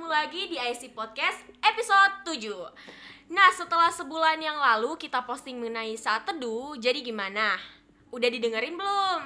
ketemu 0.00 0.16
lagi 0.16 0.42
di 0.48 0.56
IC 0.56 0.96
Podcast 0.96 1.44
episode 1.60 2.24
7 2.24 3.36
Nah 3.36 3.52
setelah 3.52 3.92
sebulan 3.92 4.40
yang 4.40 4.56
lalu 4.56 4.96
kita 4.96 5.20
posting 5.28 5.60
mengenai 5.60 5.92
saat 6.00 6.24
teduh 6.24 6.72
Jadi 6.80 7.04
gimana? 7.04 7.60
Udah 8.08 8.32
didengerin 8.32 8.80
belum? 8.80 9.20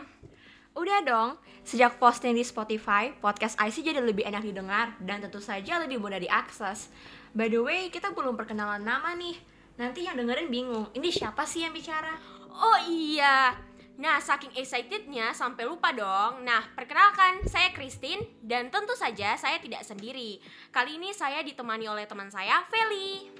Udah 0.74 0.98
dong, 1.06 1.38
sejak 1.62 1.94
posting 2.02 2.34
di 2.34 2.42
Spotify, 2.42 3.14
podcast 3.22 3.54
IC 3.54 3.86
jadi 3.86 4.02
lebih 4.02 4.26
enak 4.26 4.42
didengar 4.42 4.98
dan 4.98 5.22
tentu 5.22 5.38
saja 5.38 5.78
lebih 5.78 6.02
mudah 6.02 6.18
diakses. 6.18 6.90
By 7.38 7.54
the 7.54 7.62
way, 7.62 7.86
kita 7.94 8.10
belum 8.10 8.34
perkenalan 8.34 8.82
nama 8.82 9.14
nih. 9.14 9.38
Nanti 9.78 10.10
yang 10.10 10.18
dengerin 10.18 10.50
bingung, 10.50 10.90
ini 10.90 11.14
siapa 11.14 11.46
sih 11.46 11.62
yang 11.62 11.70
bicara? 11.70 12.18
Oh 12.50 12.82
iya 12.90 13.54
Nah 13.94 14.18
saking 14.18 14.50
excitednya 14.58 15.30
sampai 15.30 15.70
lupa 15.70 15.94
dong 15.94 16.42
Nah 16.42 16.66
perkenalkan 16.74 17.46
saya 17.46 17.70
Christine 17.70 18.26
Dan 18.42 18.66
tentu 18.74 18.98
saja 18.98 19.38
saya 19.38 19.62
tidak 19.62 19.86
sendiri 19.86 20.42
Kali 20.74 20.98
ini 20.98 21.14
saya 21.14 21.46
ditemani 21.46 21.86
oleh 21.86 22.02
teman 22.10 22.26
saya 22.26 22.66
Feli 22.66 23.30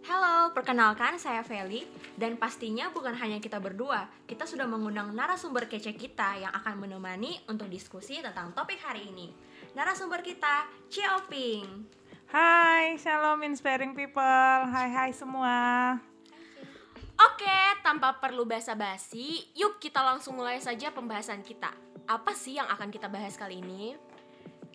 Halo, 0.00 0.56
perkenalkan 0.56 1.20
saya 1.20 1.44
Feli 1.44 1.84
dan 2.16 2.40
pastinya 2.40 2.88
bukan 2.88 3.12
hanya 3.20 3.36
kita 3.36 3.60
berdua. 3.60 4.08
Kita 4.24 4.48
sudah 4.48 4.64
mengundang 4.64 5.12
narasumber 5.12 5.68
kece 5.68 5.92
kita 5.92 6.40
yang 6.40 6.52
akan 6.56 6.80
menemani 6.80 7.36
untuk 7.52 7.68
diskusi 7.68 8.24
tentang 8.24 8.56
topik 8.56 8.80
hari 8.80 9.12
ini. 9.12 9.28
Narasumber 9.76 10.24
kita, 10.24 10.64
Cioping. 10.88 11.84
Hai, 12.32 12.96
shalom 12.96 13.44
inspiring 13.44 13.92
people. 13.92 14.24
Hai 14.72 14.88
hai 14.88 15.10
semua. 15.12 16.00
Oke, 17.20 17.59
tanpa 17.90 18.22
perlu 18.22 18.46
basa-basi, 18.46 19.50
yuk 19.58 19.82
kita 19.82 19.98
langsung 19.98 20.38
mulai 20.38 20.62
saja 20.62 20.94
pembahasan 20.94 21.42
kita. 21.42 21.74
Apa 22.06 22.38
sih 22.38 22.54
yang 22.54 22.70
akan 22.70 22.86
kita 22.86 23.10
bahas 23.10 23.34
kali 23.34 23.58
ini? 23.58 23.98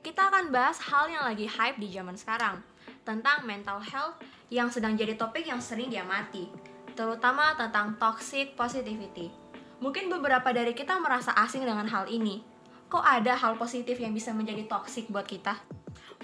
Kita 0.04 0.28
akan 0.28 0.52
bahas 0.52 0.84
hal 0.84 1.08
yang 1.08 1.24
lagi 1.24 1.48
hype 1.48 1.80
di 1.80 1.96
zaman 1.96 2.20
sekarang, 2.20 2.60
tentang 3.08 3.48
mental 3.48 3.80
health 3.80 4.20
yang 4.52 4.68
sedang 4.68 5.00
jadi 5.00 5.16
topik 5.16 5.48
yang 5.48 5.64
sering 5.64 5.88
diamati, 5.88 6.52
terutama 6.92 7.56
tentang 7.56 7.96
toxic 7.96 8.52
positivity. 8.60 9.32
Mungkin 9.80 10.12
beberapa 10.12 10.52
dari 10.52 10.76
kita 10.76 11.00
merasa 11.00 11.32
asing 11.40 11.64
dengan 11.64 11.88
hal 11.88 12.12
ini. 12.12 12.44
Kok 12.92 13.00
ada 13.00 13.40
hal 13.40 13.56
positif 13.56 13.96
yang 13.96 14.12
bisa 14.12 14.36
menjadi 14.36 14.68
toxic 14.68 15.08
buat 15.08 15.24
kita? 15.24 15.56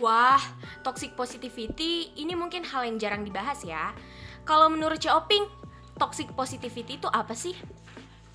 Wah, 0.04 0.44
toxic 0.84 1.16
positivity 1.16 2.12
ini 2.20 2.36
mungkin 2.36 2.68
hal 2.68 2.84
yang 2.84 3.00
jarang 3.00 3.24
dibahas 3.24 3.64
ya. 3.64 3.96
Kalau 4.44 4.68
menurut 4.68 5.00
Oping, 5.08 5.61
toxic 5.98 6.32
positivity 6.36 7.00
itu 7.00 7.08
apa 7.10 7.34
sih? 7.34 7.56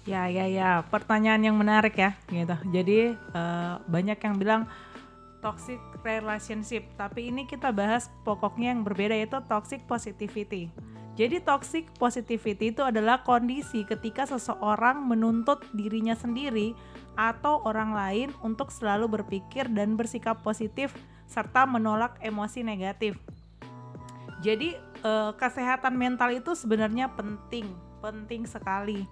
Ya 0.06 0.30
ya 0.30 0.46
ya, 0.46 0.86
pertanyaan 0.86 1.42
yang 1.42 1.56
menarik 1.58 1.98
ya, 1.98 2.14
gitu. 2.30 2.56
Jadi 2.70 3.18
uh, 3.34 3.82
banyak 3.90 4.18
yang 4.22 4.34
bilang 4.38 4.62
toxic 5.42 5.82
relationship, 6.06 6.86
tapi 6.94 7.30
ini 7.34 7.42
kita 7.46 7.74
bahas 7.74 8.06
pokoknya 8.22 8.74
yang 8.74 8.86
berbeda 8.86 9.18
yaitu 9.18 9.42
toxic 9.50 9.82
positivity. 9.90 10.70
Jadi 11.16 11.40
toxic 11.40 11.88
positivity 11.96 12.76
itu 12.76 12.84
adalah 12.84 13.24
kondisi 13.24 13.88
ketika 13.88 14.28
seseorang 14.28 15.00
menuntut 15.08 15.64
dirinya 15.72 16.12
sendiri 16.12 16.76
atau 17.16 17.64
orang 17.64 17.96
lain 17.96 18.28
untuk 18.44 18.68
selalu 18.68 19.08
berpikir 19.20 19.64
dan 19.72 19.96
bersikap 19.96 20.44
positif 20.44 20.92
serta 21.24 21.64
menolak 21.64 22.20
emosi 22.20 22.60
negatif. 22.60 23.16
Jadi 24.44 24.76
eh, 25.00 25.32
kesehatan 25.36 25.94
mental 25.96 26.32
itu 26.32 26.56
sebenarnya 26.56 27.12
penting, 27.12 27.72
penting 28.00 28.44
sekali. 28.48 29.04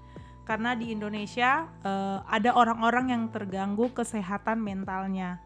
Karena 0.44 0.76
di 0.76 0.92
Indonesia 0.92 1.68
eh, 1.84 2.18
ada 2.28 2.52
orang-orang 2.52 3.12
yang 3.12 3.24
terganggu 3.32 3.92
kesehatan 3.92 4.60
mentalnya 4.60 5.40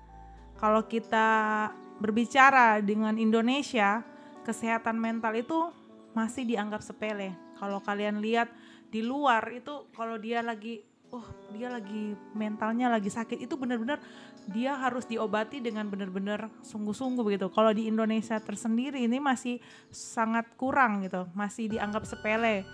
kalau 0.59 0.83
kita 0.91 1.71
berbicara 2.03 2.83
dengan 2.83 3.15
Indonesia, 3.15 4.03
kesehatan 4.43 4.99
mental 4.99 5.39
itu 5.39 5.71
masih 6.19 6.43
dianggap 6.43 6.83
sepele. 6.83 7.31
Kalau 7.63 7.79
kalian 7.79 8.19
lihat 8.19 8.51
di 8.91 9.07
luar 9.07 9.47
itu 9.55 9.87
kalau 9.95 10.19
dia 10.19 10.43
lagi 10.43 10.83
oh 11.09 11.25
dia 11.55 11.73
lagi 11.73 12.17
mentalnya 12.37 12.93
lagi 12.93 13.09
sakit. 13.09 13.41
Itu 13.41 13.57
benar-benar 13.57 14.01
dia 14.49 14.77
harus 14.77 15.09
diobati 15.09 15.61
dengan 15.61 15.89
benar-benar 15.89 16.53
sungguh-sungguh 16.65 17.25
begitu. 17.25 17.47
Kalau 17.53 17.73
di 17.73 17.89
Indonesia 17.89 18.37
tersendiri 18.41 19.05
ini 19.05 19.19
masih 19.21 19.61
sangat 19.89 20.49
kurang 20.61 21.05
gitu, 21.05 21.29
masih 21.33 21.69
dianggap 21.73 22.05
sepele. 22.05 22.65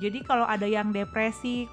Jadi 0.00 0.24
kalau 0.24 0.48
ada 0.48 0.64
yang 0.64 0.88
depresi, 0.88 1.68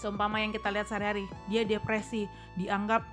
seumpama 0.00 0.40
yang 0.40 0.56
kita 0.56 0.72
lihat 0.72 0.88
sehari-hari, 0.88 1.28
dia 1.52 1.68
depresi, 1.68 2.24
dianggap 2.56 3.04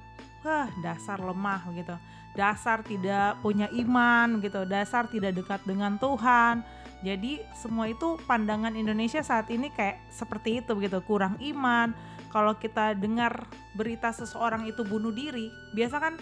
wah 0.43 0.67
dasar 0.83 1.19
lemah 1.19 1.71
gitu 1.75 1.95
dasar 2.33 2.81
tidak 2.81 3.37
punya 3.45 3.69
iman 3.71 4.41
gitu 4.41 4.65
dasar 4.65 5.05
tidak 5.05 5.37
dekat 5.37 5.61
dengan 5.63 5.95
Tuhan. 6.01 6.65
Jadi 7.03 7.43
semua 7.51 7.91
itu 7.91 8.15
pandangan 8.25 8.73
Indonesia 8.79 9.19
saat 9.19 9.51
ini 9.51 9.67
kayak 9.69 9.99
seperti 10.07 10.63
itu 10.63 10.71
gitu 10.79 11.03
kurang 11.03 11.35
iman 11.43 11.91
kalau 12.33 12.57
kita 12.57 12.97
dengar 12.97 13.45
berita 13.77 14.09
seseorang 14.09 14.65
itu 14.65 14.81
bunuh 14.81 15.13
diri 15.13 15.53
biasa 15.77 16.01
kan 16.01 16.17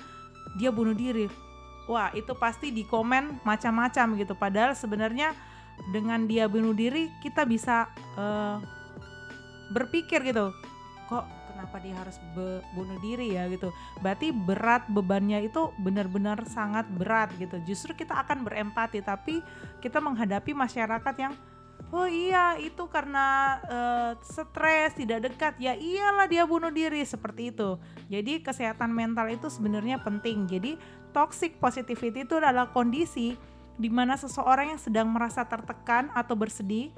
dia 0.59 0.67
bunuh 0.67 0.91
diri. 0.91 1.31
Wah 1.87 2.11
itu 2.11 2.35
pasti 2.35 2.69
di 2.75 2.83
komen 2.83 3.41
macam-macam 3.47 4.19
gitu. 4.19 4.35
Padahal 4.35 4.75
sebenarnya 4.75 5.31
dengan 5.95 6.27
dia 6.27 6.51
bunuh 6.51 6.75
diri 6.75 7.07
kita 7.23 7.47
bisa 7.47 7.87
uh, 8.19 8.59
berpikir 9.71 10.21
gitu 10.27 10.51
kok 11.07 11.27
kenapa 11.51 11.75
dia 11.83 11.95
harus 11.99 12.15
bunuh 12.71 12.95
diri 13.03 13.35
ya? 13.35 13.51
gitu. 13.51 13.75
Berarti 13.99 14.31
berat 14.31 14.87
bebannya 14.87 15.43
itu 15.43 15.75
benar-benar 15.75 16.47
sangat 16.47 16.87
berat 16.87 17.35
gitu. 17.35 17.59
Justru 17.67 17.91
kita 17.91 18.15
akan 18.23 18.47
berempati 18.47 19.03
tapi 19.03 19.43
kita 19.83 19.99
menghadapi 19.99 20.55
masyarakat 20.55 21.15
yang 21.19 21.35
oh 21.91 22.07
iya 22.07 22.57
itu 22.57 22.87
karena 22.87 23.59
uh, 23.67 24.11
stres 24.23 24.95
tidak 24.95 25.31
dekat. 25.31 25.59
Ya 25.59 25.75
iyalah 25.75 26.25
dia 26.25 26.47
bunuh 26.47 26.71
diri 26.71 27.03
seperti 27.03 27.51
itu. 27.51 27.77
Jadi 28.07 28.41
kesehatan 28.41 28.91
mental 28.95 29.27
itu 29.29 29.51
sebenarnya 29.51 29.99
penting. 30.01 30.47
Jadi 30.47 30.79
toxic 31.11 31.59
positivity 31.59 32.23
itu 32.23 32.39
adalah 32.39 32.71
kondisi 32.71 33.35
di 33.75 33.89
mana 33.91 34.15
seseorang 34.15 34.75
yang 34.75 34.81
sedang 34.81 35.07
merasa 35.11 35.43
tertekan 35.43 36.11
atau 36.15 36.35
bersedih 36.35 36.91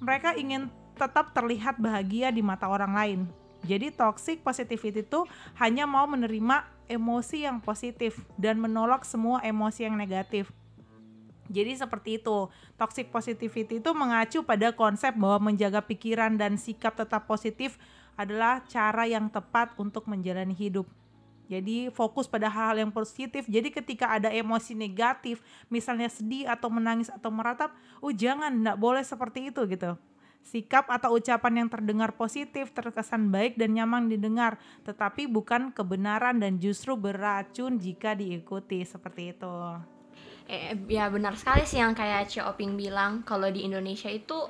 mereka 0.00 0.36
ingin 0.36 0.68
tetap 0.94 1.32
terlihat 1.34 1.80
bahagia 1.80 2.30
di 2.30 2.44
mata 2.44 2.68
orang 2.68 2.92
lain. 2.92 3.20
Jadi 3.64 3.88
toxic 3.96 4.44
positivity 4.44 5.00
itu 5.00 5.24
hanya 5.56 5.88
mau 5.88 6.04
menerima 6.04 6.68
emosi 6.84 7.48
yang 7.48 7.64
positif 7.64 8.20
dan 8.36 8.60
menolak 8.60 9.08
semua 9.08 9.40
emosi 9.40 9.88
yang 9.88 9.96
negatif. 9.96 10.52
Jadi 11.54 11.78
seperti 11.78 12.18
itu. 12.18 12.50
Toxic 12.74 13.14
positivity 13.14 13.78
itu 13.78 13.90
mengacu 13.94 14.42
pada 14.42 14.74
konsep 14.74 15.14
bahwa 15.14 15.54
menjaga 15.54 15.78
pikiran 15.78 16.34
dan 16.34 16.58
sikap 16.58 16.98
tetap 16.98 17.30
positif 17.30 17.78
adalah 18.18 18.66
cara 18.66 19.06
yang 19.06 19.30
tepat 19.30 19.70
untuk 19.78 20.10
menjalani 20.10 20.54
hidup. 20.54 20.90
Jadi 21.44 21.92
fokus 21.92 22.24
pada 22.24 22.48
hal-hal 22.48 22.88
yang 22.88 22.92
positif. 22.92 23.44
Jadi 23.44 23.68
ketika 23.68 24.08
ada 24.08 24.32
emosi 24.32 24.72
negatif, 24.72 25.44
misalnya 25.68 26.08
sedih 26.08 26.48
atau 26.48 26.72
menangis 26.72 27.12
atau 27.12 27.28
meratap, 27.28 27.70
oh 28.00 28.10
jangan, 28.10 28.48
tidak 28.48 28.78
boleh 28.80 29.04
seperti 29.04 29.52
itu 29.52 29.60
gitu. 29.68 29.92
Sikap 30.44 30.88
atau 30.92 31.16
ucapan 31.16 31.64
yang 31.64 31.68
terdengar 31.72 32.16
positif, 32.16 32.72
terkesan 32.72 33.32
baik 33.32 33.56
dan 33.56 33.76
nyaman 33.76 34.12
didengar, 34.12 34.60
tetapi 34.84 35.24
bukan 35.24 35.72
kebenaran 35.72 36.36
dan 36.36 36.60
justru 36.60 36.96
beracun 36.96 37.80
jika 37.80 38.12
diikuti 38.12 38.84
seperti 38.84 39.36
itu. 39.36 39.56
Eh, 40.44 40.76
ya 40.90 41.08
benar 41.08 41.34
sekali 41.40 41.64
sih 41.64 41.80
yang 41.80 41.96
kayak 41.96 42.28
Oping 42.44 42.76
bilang, 42.76 43.24
kalau 43.24 43.48
di 43.48 43.64
Indonesia 43.64 44.12
itu 44.12 44.44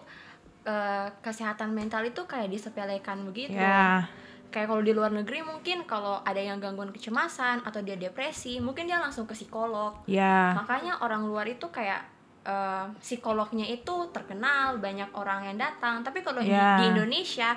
eh, 0.67 1.09
kesehatan 1.23 1.71
mental 1.71 2.03
itu 2.03 2.27
kayak 2.27 2.51
disepelekan 2.51 3.23
begitu. 3.29 3.55
Ya. 3.55 4.09
Kayak 4.51 4.71
kalau 4.71 4.83
di 4.87 4.95
luar 4.95 5.11
negeri 5.11 5.43
mungkin 5.43 5.83
kalau 5.83 6.23
ada 6.23 6.39
yang 6.39 6.63
gangguan 6.63 6.95
kecemasan 6.95 7.67
atau 7.67 7.83
dia 7.83 7.99
depresi, 7.99 8.63
mungkin 8.63 8.87
dia 8.87 9.03
langsung 9.03 9.27
ke 9.27 9.35
psikolog. 9.35 9.99
Ya. 10.07 10.55
Makanya 10.55 11.03
orang 11.03 11.27
luar 11.27 11.47
itu 11.51 11.67
kayak 11.75 12.15
uh, 12.47 12.87
psikolognya 13.01 13.67
itu 13.67 14.09
terkenal 14.13 14.79
banyak 14.79 15.11
orang 15.17 15.49
yang 15.51 15.57
datang 15.59 16.05
tapi 16.05 16.21
kalau 16.21 16.45
yeah. 16.45 16.79
di, 16.79 16.85
di 16.85 16.85
Indonesia 16.95 17.57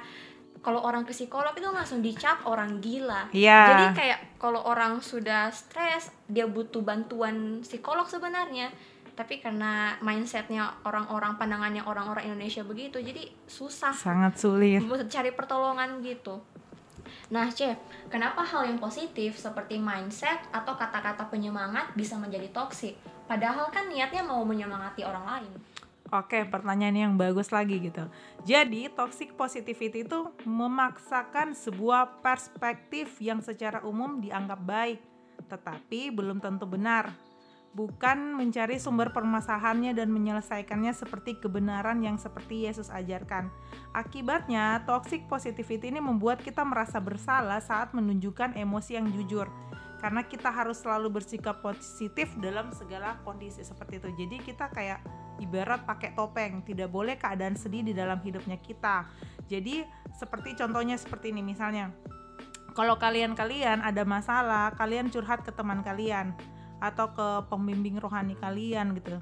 kalau 0.61 0.83
orang 0.83 1.07
ke 1.07 1.13
psikolog 1.13 1.53
itu 1.55 1.67
langsung 1.69 1.99
dicap 2.01 2.43
orang 2.45 2.81
gila 2.81 3.29
yeah. 3.33 3.71
jadi 3.73 3.85
kayak 3.93 4.19
kalau 4.41 4.61
orang 4.65 4.99
sudah 4.99 5.49
stres 5.53 6.11
dia 6.27 6.45
butuh 6.45 6.81
bantuan 6.83 7.61
psikolog 7.63 8.05
sebenarnya 8.05 8.73
tapi 9.17 9.41
karena 9.41 9.97
mindsetnya 10.05 10.77
orang-orang 10.85 11.41
pandangannya 11.41 11.81
orang-orang 11.81 12.29
Indonesia 12.29 12.61
begitu 12.61 13.01
jadi 13.01 13.25
susah 13.49 13.93
sangat 13.93 14.37
sulit 14.37 14.81
cari 15.09 15.33
pertolongan 15.33 16.05
gitu 16.05 16.37
Nah, 17.27 17.47
Chef, 17.51 17.75
kenapa 18.11 18.43
hal 18.43 18.67
yang 18.67 18.79
positif 18.79 19.35
seperti 19.35 19.79
mindset 19.79 20.43
atau 20.51 20.75
kata-kata 20.75 21.27
penyemangat 21.27 21.91
bisa 21.95 22.15
menjadi 22.15 22.47
toksik? 22.51 22.95
Padahal 23.27 23.67
kan 23.67 23.91
niatnya 23.91 24.23
mau 24.23 24.43
menyemangati 24.47 25.03
orang 25.03 25.25
lain. 25.27 25.51
Oke, 26.07 26.47
pertanyaan 26.47 26.95
yang 26.95 27.13
bagus 27.19 27.51
lagi 27.51 27.83
gitu. 27.83 28.07
Jadi, 28.47 28.87
toxic 28.95 29.35
positivity 29.35 30.07
itu 30.07 30.31
memaksakan 30.47 31.51
sebuah 31.51 32.23
perspektif 32.23 33.19
yang 33.19 33.43
secara 33.43 33.83
umum 33.83 34.23
dianggap 34.23 34.63
baik, 34.63 35.03
tetapi 35.51 36.15
belum 36.15 36.39
tentu 36.39 36.63
benar. 36.63 37.11
bukan 37.77 38.33
mencari 38.33 38.81
sumber 38.81 39.13
permasalahannya 39.13 39.93
dan 39.93 40.09
menyelesaikannya 40.09 40.97
seperti 40.97 41.37
kebenaran 41.37 42.01
yang 42.01 42.17
seperti 42.17 42.65
Yesus 42.65 42.89
ajarkan. 42.89 43.53
Akibatnya, 43.93 44.81
toxic 44.89 45.29
positivity 45.29 45.93
ini 45.93 46.01
membuat 46.01 46.41
kita 46.41 46.65
merasa 46.65 46.97
bersalah 46.97 47.61
saat 47.61 47.93
menunjukkan 47.93 48.57
emosi 48.57 48.97
yang 48.97 49.13
jujur. 49.13 49.45
Karena 50.01 50.25
kita 50.25 50.49
harus 50.49 50.81
selalu 50.81 51.21
bersikap 51.21 51.61
positif 51.61 52.33
dalam 52.41 52.73
segala 52.73 53.21
kondisi 53.21 53.61
seperti 53.61 54.01
itu. 54.01 54.09
Jadi 54.25 54.35
kita 54.41 54.73
kayak 54.73 55.01
ibarat 55.39 55.85
pakai 55.85 56.13
topeng, 56.17 56.65
tidak 56.65 56.89
boleh 56.89 57.15
keadaan 57.17 57.55
sedih 57.55 57.85
di 57.85 57.93
dalam 57.93 58.17
hidupnya 58.21 58.57
kita. 58.59 59.07
Jadi 59.47 59.85
seperti 60.13 60.57
contohnya 60.57 60.97
seperti 60.97 61.31
ini 61.31 61.41
misalnya. 61.45 61.93
Kalau 62.77 62.99
kalian-kalian 63.01 63.81
ada 63.81 64.05
masalah, 64.05 64.69
kalian 64.77 65.09
curhat 65.09 65.41
ke 65.41 65.49
teman 65.49 65.81
kalian 65.81 66.37
atau 66.77 67.09
ke 67.09 67.27
pembimbing 67.49 67.97
rohani 67.97 68.37
kalian 68.37 68.93
gitu 68.93 69.17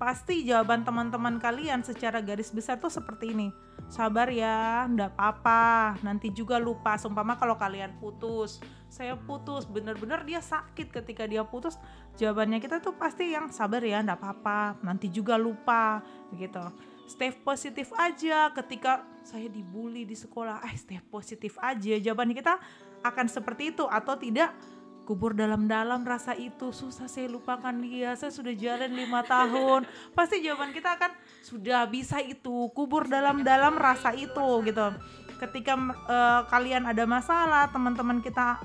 pasti 0.00 0.48
jawaban 0.48 0.80
teman-teman 0.80 1.36
kalian 1.36 1.84
secara 1.84 2.24
garis 2.24 2.48
besar 2.48 2.80
tuh 2.80 2.88
seperti 2.88 3.36
ini. 3.36 3.52
Sabar 3.92 4.32
ya 4.32 4.88
ndak 4.88 5.12
apa-apa. 5.12 6.00
Nanti 6.00 6.32
juga 6.32 6.56
lupa 6.56 6.96
seumpama 6.96 7.36
kalau 7.36 7.60
kalian 7.60 8.00
putus. 8.00 8.64
Saya 8.88 9.12
putus 9.20 9.68
bener-bener 9.68 10.24
dia 10.24 10.40
sakit 10.40 10.88
ketika 10.88 11.28
dia 11.28 11.44
putus. 11.44 11.76
Jawabannya 12.16 12.64
kita 12.64 12.80
tuh 12.80 12.96
pasti 12.96 13.36
yang 13.36 13.52
sabar 13.52 13.84
ya 13.84 14.00
ndak 14.00 14.24
apa-apa. 14.24 14.80
Nanti 14.80 15.12
juga 15.12 15.36
lupa 15.36 16.00
gitu. 16.32 16.64
Stay 17.04 17.36
positif 17.36 17.92
aja 17.92 18.48
ketika 18.56 19.04
saya 19.20 19.52
dibully 19.52 20.08
di 20.08 20.16
sekolah. 20.16 20.64
Eh 20.64 20.80
stay 20.80 20.96
positif 21.12 21.60
aja 21.60 22.00
jawabannya 22.00 22.40
kita 22.40 22.56
akan 23.04 23.28
seperti 23.28 23.76
itu 23.76 23.84
atau 23.84 24.16
tidak 24.16 24.56
kubur 25.10 25.34
dalam-dalam 25.34 26.06
rasa 26.06 26.38
itu. 26.38 26.70
Susah 26.70 27.10
saya 27.10 27.26
lupakan. 27.26 27.74
Dia 27.82 28.14
saya 28.14 28.30
sudah 28.30 28.54
jalan 28.54 28.94
lima 28.94 29.26
tahun. 29.26 29.82
Pasti 30.14 30.38
jawaban 30.38 30.70
kita 30.70 30.94
akan 30.94 31.10
sudah 31.42 31.90
bisa 31.90 32.22
itu 32.22 32.70
kubur 32.70 33.10
dalam-dalam 33.10 33.74
rasa 33.74 34.14
itu 34.14 34.46
gitu. 34.62 34.86
Ketika 35.42 35.74
uh, 36.06 36.46
kalian 36.46 36.86
ada 36.86 37.02
masalah 37.10 37.66
teman-teman 37.74 38.22
kita 38.22 38.62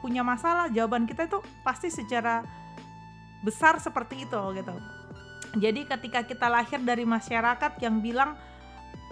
punya 0.00 0.24
masalah 0.24 0.72
jawaban 0.72 1.04
kita 1.04 1.28
itu 1.28 1.44
pasti 1.60 1.92
secara 1.92 2.40
besar 3.44 3.76
seperti 3.76 4.24
itu 4.24 4.40
gitu. 4.56 4.72
Jadi 5.60 5.84
ketika 5.84 6.24
kita 6.24 6.48
lahir 6.48 6.80
dari 6.80 7.04
masyarakat 7.04 7.76
yang 7.84 8.00
bilang 8.00 8.32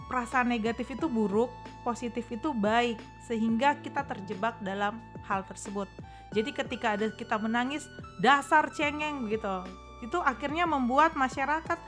perasaan 0.08 0.48
negatif 0.48 0.88
itu 0.96 1.12
buruk 1.12 1.52
positif 1.84 2.24
itu 2.32 2.56
baik 2.56 2.96
sehingga 3.28 3.76
kita 3.84 4.00
terjebak 4.08 4.56
dalam 4.64 4.96
hal 5.28 5.44
tersebut 5.44 5.86
jadi 6.30 6.50
ketika 6.54 6.94
ada 6.94 7.10
kita 7.10 7.36
menangis 7.42 7.90
dasar 8.22 8.70
cengeng 8.70 9.26
gitu. 9.26 9.66
Itu 10.00 10.22
akhirnya 10.22 10.64
membuat 10.64 11.18
masyarakat 11.18 11.78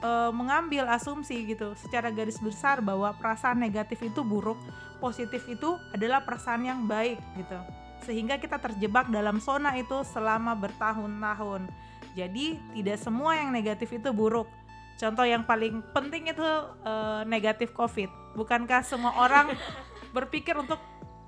e, 0.00 0.10
mengambil 0.32 0.88
asumsi 0.88 1.44
gitu 1.44 1.76
secara 1.76 2.08
garis 2.08 2.40
besar 2.40 2.80
bahwa 2.80 3.12
perasaan 3.20 3.60
negatif 3.60 4.00
itu 4.00 4.24
buruk, 4.24 4.56
positif 4.98 5.44
itu 5.46 5.76
adalah 5.92 6.24
perasaan 6.24 6.64
yang 6.64 6.80
baik 6.88 7.20
gitu. 7.36 7.60
Sehingga 8.08 8.40
kita 8.40 8.56
terjebak 8.56 9.12
dalam 9.12 9.36
zona 9.38 9.76
itu 9.76 10.00
selama 10.08 10.56
bertahun-tahun. 10.56 11.68
Jadi 12.16 12.58
tidak 12.80 12.98
semua 12.98 13.36
yang 13.36 13.52
negatif 13.52 13.92
itu 13.92 14.10
buruk. 14.10 14.48
Contoh 14.96 15.24
yang 15.28 15.44
paling 15.44 15.84
penting 15.92 16.32
itu 16.32 16.44
e, 16.88 16.92
negatif 17.28 17.76
COVID. 17.76 18.32
Bukankah 18.32 18.80
semua 18.80 19.12
orang 19.20 19.52
berpikir 20.16 20.56
untuk 20.56 20.80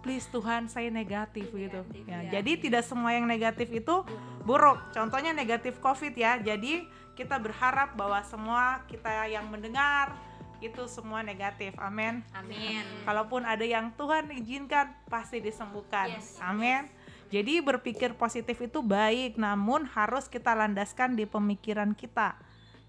please 0.02 0.26
Tuhan 0.28 0.66
saya 0.66 0.90
negatif, 0.90 1.48
gitu. 1.54 1.80
ya, 2.04 2.26
ya 2.26 2.42
jadi 2.42 2.58
tidak 2.58 2.82
semua 2.82 3.14
yang 3.14 3.24
negatif 3.24 3.70
itu 3.70 4.02
buruk. 4.42 4.78
Contohnya 4.90 5.30
negatif 5.30 5.78
covid 5.78 6.12
ya. 6.12 6.36
Jadi 6.42 6.84
kita 7.14 7.38
berharap 7.38 7.94
bahwa 7.94 8.18
semua 8.26 8.82
kita 8.90 9.08
yang 9.30 9.46
mendengar 9.46 10.12
itu 10.58 10.82
semua 10.90 11.22
negatif. 11.22 11.74
Amin. 11.78 12.22
Amin. 12.34 12.82
Kalaupun 13.06 13.42
ada 13.46 13.62
yang 13.62 13.94
Tuhan 13.94 14.30
izinkan 14.34 14.90
pasti 15.06 15.38
disembuhkan. 15.38 16.18
Yes. 16.18 16.38
amin. 16.42 16.90
Jadi 17.32 17.64
berpikir 17.64 18.12
positif 18.12 18.60
itu 18.60 18.84
baik 18.84 19.40
namun 19.40 19.88
harus 19.88 20.28
kita 20.28 20.52
landaskan 20.52 21.16
di 21.16 21.24
pemikiran 21.24 21.96
kita 21.96 22.36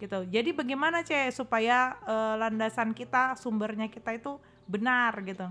gitu. 0.03 0.27
Jadi 0.27 0.51
bagaimana 0.51 0.99
cek 0.99 1.31
supaya 1.31 1.95
uh, 2.03 2.35
landasan 2.35 2.91
kita 2.91 3.39
sumbernya 3.39 3.87
kita 3.87 4.11
itu 4.11 4.35
benar 4.67 5.15
gitu 5.23 5.47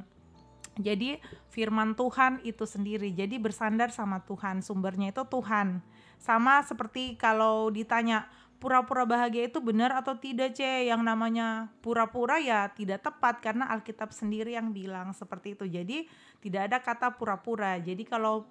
jadi 0.81 1.21
firman 1.53 1.93
Tuhan 1.93 2.41
itu 2.49 2.65
sendiri. 2.65 3.13
Jadi 3.13 3.37
bersandar 3.37 3.93
sama 3.93 4.25
Tuhan, 4.25 4.65
sumbernya 4.65 5.13
itu 5.13 5.21
Tuhan. 5.29 5.85
Sama 6.17 6.65
seperti 6.65 7.21
kalau 7.21 7.69
ditanya 7.69 8.25
pura-pura 8.57 9.05
bahagia 9.05 9.51
itu 9.51 9.59
benar 9.61 9.93
atau 9.93 10.17
tidak, 10.17 10.57
C? 10.57 10.65
Yang 10.89 11.03
namanya 11.05 11.69
pura-pura 11.85 12.41
ya 12.41 12.73
tidak 12.73 13.05
tepat 13.05 13.45
karena 13.45 13.69
Alkitab 13.69 14.15
sendiri 14.17 14.57
yang 14.57 14.73
bilang 14.73 15.13
seperti 15.13 15.59
itu. 15.59 15.69
Jadi 15.69 16.09
tidak 16.41 16.73
ada 16.73 16.79
kata 16.81 17.09
pura-pura. 17.21 17.77
Jadi 17.77 18.09
kalau 18.09 18.49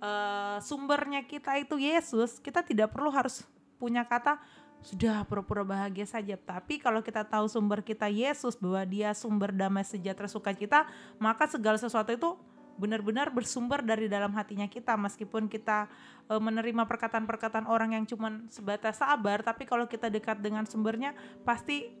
uh, 0.00 0.56
sumbernya 0.64 1.26
kita 1.28 1.60
itu 1.60 1.76
Yesus, 1.76 2.40
kita 2.40 2.64
tidak 2.64 2.96
perlu 2.96 3.12
harus 3.12 3.44
punya 3.76 4.06
kata 4.06 4.38
sudah 4.82 5.22
pura-pura 5.24 5.62
bahagia 5.62 6.04
saja. 6.04 6.34
Tapi 6.34 6.82
kalau 6.82 7.00
kita 7.00 7.22
tahu 7.22 7.46
sumber 7.46 7.80
kita 7.80 8.10
Yesus 8.10 8.58
bahwa 8.58 8.82
dia 8.82 9.14
sumber 9.14 9.54
damai 9.54 9.86
sejahtera 9.86 10.26
sukacita, 10.26 10.90
maka 11.22 11.46
segala 11.46 11.78
sesuatu 11.78 12.10
itu 12.10 12.34
benar-benar 12.76 13.30
bersumber 13.30 13.84
dari 13.84 14.08
dalam 14.08 14.32
hatinya 14.34 14.64
kita 14.66 14.96
meskipun 14.96 15.46
kita 15.46 15.86
e, 16.26 16.34
menerima 16.40 16.88
perkataan-perkataan 16.88 17.68
orang 17.68 17.94
yang 17.94 18.04
cuma 18.08 18.42
sebatas 18.48 18.98
sabar 18.98 19.44
tapi 19.44 19.68
kalau 19.68 19.84
kita 19.84 20.08
dekat 20.08 20.40
dengan 20.40 20.64
sumbernya 20.64 21.12
pasti 21.44 21.92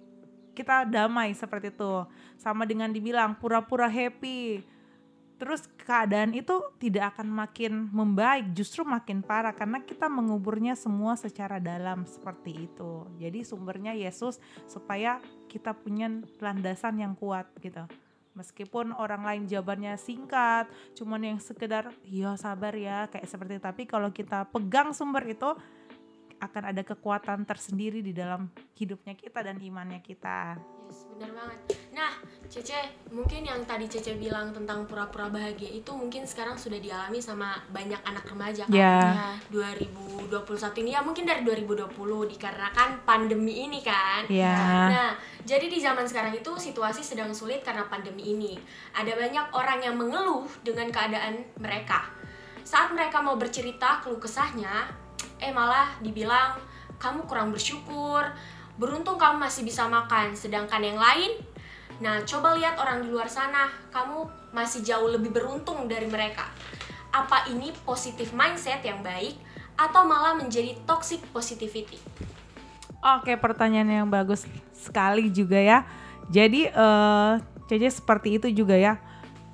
kita 0.56 0.88
damai 0.88 1.36
seperti 1.36 1.72
itu 1.72 2.08
sama 2.40 2.64
dengan 2.64 2.88
dibilang 2.88 3.36
pura-pura 3.36 3.88
happy 3.88 4.64
terus 5.42 5.66
keadaan 5.74 6.38
itu 6.38 6.62
tidak 6.78 7.18
akan 7.18 7.26
makin 7.26 7.90
membaik 7.90 8.54
justru 8.54 8.86
makin 8.86 9.26
parah 9.26 9.50
karena 9.50 9.82
kita 9.82 10.06
menguburnya 10.06 10.78
semua 10.78 11.18
secara 11.18 11.58
dalam 11.58 12.06
seperti 12.06 12.70
itu 12.70 13.10
jadi 13.18 13.42
sumbernya 13.42 13.90
Yesus 13.90 14.38
supaya 14.70 15.18
kita 15.50 15.74
punya 15.74 16.06
landasan 16.38 17.02
yang 17.02 17.18
kuat 17.18 17.50
gitu 17.58 17.82
meskipun 18.38 18.94
orang 18.94 19.26
lain 19.26 19.42
jawabannya 19.50 19.98
singkat 19.98 20.70
cuman 20.94 21.34
yang 21.34 21.38
sekedar 21.42 21.90
iya 22.06 22.38
sabar 22.38 22.70
ya 22.78 23.10
kayak 23.10 23.26
seperti 23.26 23.58
itu. 23.58 23.66
tapi 23.66 23.82
kalau 23.90 24.14
kita 24.14 24.46
pegang 24.46 24.94
sumber 24.94 25.26
itu 25.26 25.58
akan 26.38 26.70
ada 26.70 26.86
kekuatan 26.86 27.42
tersendiri 27.42 27.98
di 27.98 28.14
dalam 28.14 28.46
hidupnya 28.78 29.18
kita 29.18 29.42
dan 29.42 29.58
imannya 29.58 29.98
kita 29.98 30.62
Yes, 30.92 31.08
benar 31.08 31.32
banget. 31.32 31.81
Nah, 31.92 32.08
Cece, 32.48 32.76
mungkin 33.08 33.44
yang 33.44 33.64
tadi 33.64 33.88
Cece 33.88 34.16
bilang 34.16 34.52
tentang 34.52 34.84
pura-pura 34.84 35.28
bahagia 35.28 35.72
itu 35.72 35.88
mungkin 35.92 36.24
sekarang 36.24 36.56
sudah 36.56 36.76
dialami 36.76 37.16
sama 37.20 37.56
banyak 37.72 37.96
anak 38.04 38.28
remaja 38.28 38.68
kan. 38.68 38.76
Yeah. 38.76 39.36
2021 39.52 40.28
ini 40.84 40.90
ya 40.92 41.00
mungkin 41.00 41.24
dari 41.24 41.44
2020 41.44 41.96
dikarenakan 42.36 43.04
pandemi 43.08 43.68
ini 43.68 43.80
kan. 43.80 44.24
Yeah. 44.28 44.88
Nah, 44.88 45.12
jadi 45.44 45.68
di 45.68 45.80
zaman 45.80 46.04
sekarang 46.04 46.36
itu 46.36 46.52
situasi 46.56 47.00
sedang 47.04 47.32
sulit 47.32 47.64
karena 47.64 47.88
pandemi 47.88 48.36
ini. 48.36 48.56
Ada 48.96 49.12
banyak 49.16 49.46
orang 49.52 49.80
yang 49.84 49.96
mengeluh 49.96 50.48
dengan 50.60 50.88
keadaan 50.92 51.44
mereka. 51.56 52.08
Saat 52.64 52.92
mereka 52.92 53.20
mau 53.20 53.36
bercerita 53.36 54.00
keluh 54.04 54.20
kesahnya, 54.20 54.88
eh 55.40 55.52
malah 55.52 55.96
dibilang 56.00 56.56
kamu 57.00 57.24
kurang 57.24 57.48
bersyukur, 57.52 58.28
Beruntung 58.80 59.20
kamu 59.20 59.36
masih 59.36 59.68
bisa 59.68 59.84
makan, 59.84 60.32
sedangkan 60.32 60.80
yang 60.80 60.96
lain 60.96 61.36
Nah, 62.02 62.26
coba 62.26 62.58
lihat 62.58 62.74
orang 62.82 63.06
di 63.06 63.14
luar 63.14 63.30
sana, 63.30 63.70
kamu 63.94 64.26
masih 64.50 64.82
jauh 64.82 65.06
lebih 65.06 65.30
beruntung 65.30 65.86
dari 65.86 66.10
mereka. 66.10 66.50
Apa 67.14 67.46
ini 67.46 67.70
positif 67.86 68.34
mindset 68.34 68.82
yang 68.82 69.06
baik 69.06 69.38
atau 69.78 70.02
malah 70.02 70.34
menjadi 70.34 70.74
toxic 70.82 71.22
positivity? 71.30 72.02
Oke, 72.98 73.38
pertanyaan 73.38 74.02
yang 74.02 74.08
bagus 74.10 74.50
sekali 74.74 75.30
juga 75.30 75.62
ya. 75.62 75.86
Jadi, 76.26 76.66
uh, 76.74 77.38
seperti 77.70 78.42
itu 78.42 78.50
juga 78.50 78.74
ya. 78.74 78.98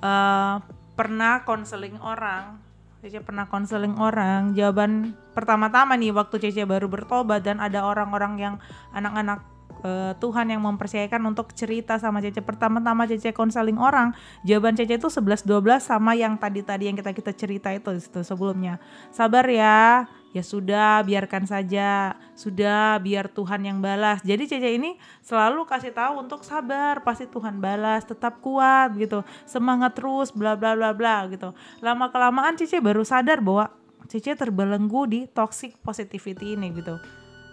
Uh, 0.01 0.57
pernah 0.97 1.45
konseling 1.45 2.01
orang 2.01 2.57
Cece 2.99 3.23
pernah 3.23 3.47
konseling 3.47 3.95
orang. 3.95 4.51
Jawaban 4.51 5.15
pertama-tama 5.31 5.95
nih 5.95 6.11
waktu 6.11 6.35
Cece 6.35 6.67
baru 6.67 6.91
bertobat 6.91 7.47
dan 7.47 7.63
ada 7.63 7.87
orang-orang 7.87 8.33
yang 8.35 8.55
anak-anak 8.91 9.39
uh, 9.83 10.13
Tuhan 10.17 10.51
yang 10.51 10.61
mempercayakan 10.63 11.21
untuk 11.27 11.51
cerita 11.55 11.97
sama 11.97 12.19
Cece. 12.19 12.43
Pertama-tama 12.43 13.05
Cece 13.05 13.35
konseling 13.35 13.77
orang, 13.79 14.15
jawaban 14.43 14.75
Cece 14.75 14.99
itu 14.99 15.09
11 15.09 15.45
12 15.47 15.83
sama 15.83 16.15
yang 16.15 16.35
tadi-tadi 16.39 16.91
yang 16.91 16.97
kita 16.97 17.11
kita 17.11 17.31
cerita 17.35 17.69
itu 17.73 17.95
itu 17.95 18.21
sebelumnya. 18.23 18.77
Sabar 19.09 19.45
ya 19.47 20.07
ya 20.29 20.45
sudah 20.45 21.01
biarkan 21.01 21.49
saja 21.49 22.13
sudah 22.37 23.01
biar 23.01 23.33
Tuhan 23.33 23.65
yang 23.65 23.81
balas 23.81 24.21
jadi 24.21 24.45
Cece 24.45 24.77
ini 24.77 24.93
selalu 25.25 25.65
kasih 25.65 25.89
tahu 25.89 26.21
untuk 26.21 26.45
sabar 26.45 27.01
pasti 27.01 27.25
Tuhan 27.25 27.57
balas 27.57 28.05
tetap 28.05 28.37
kuat 28.37 28.93
gitu 28.93 29.25
semangat 29.49 29.97
terus 29.97 30.29
bla 30.29 30.53
bla 30.53 30.77
bla 30.77 30.93
bla 30.93 31.25
gitu 31.33 31.57
lama 31.81 32.13
kelamaan 32.13 32.53
Cece 32.61 32.77
baru 32.77 33.01
sadar 33.01 33.41
bahwa 33.41 33.73
Cece 34.09 34.33
terbelenggu 34.33 35.05
di 35.05 35.19
toxic 35.29 35.77
positivity 35.85 36.57
ini 36.57 36.73
gitu. 36.73 36.97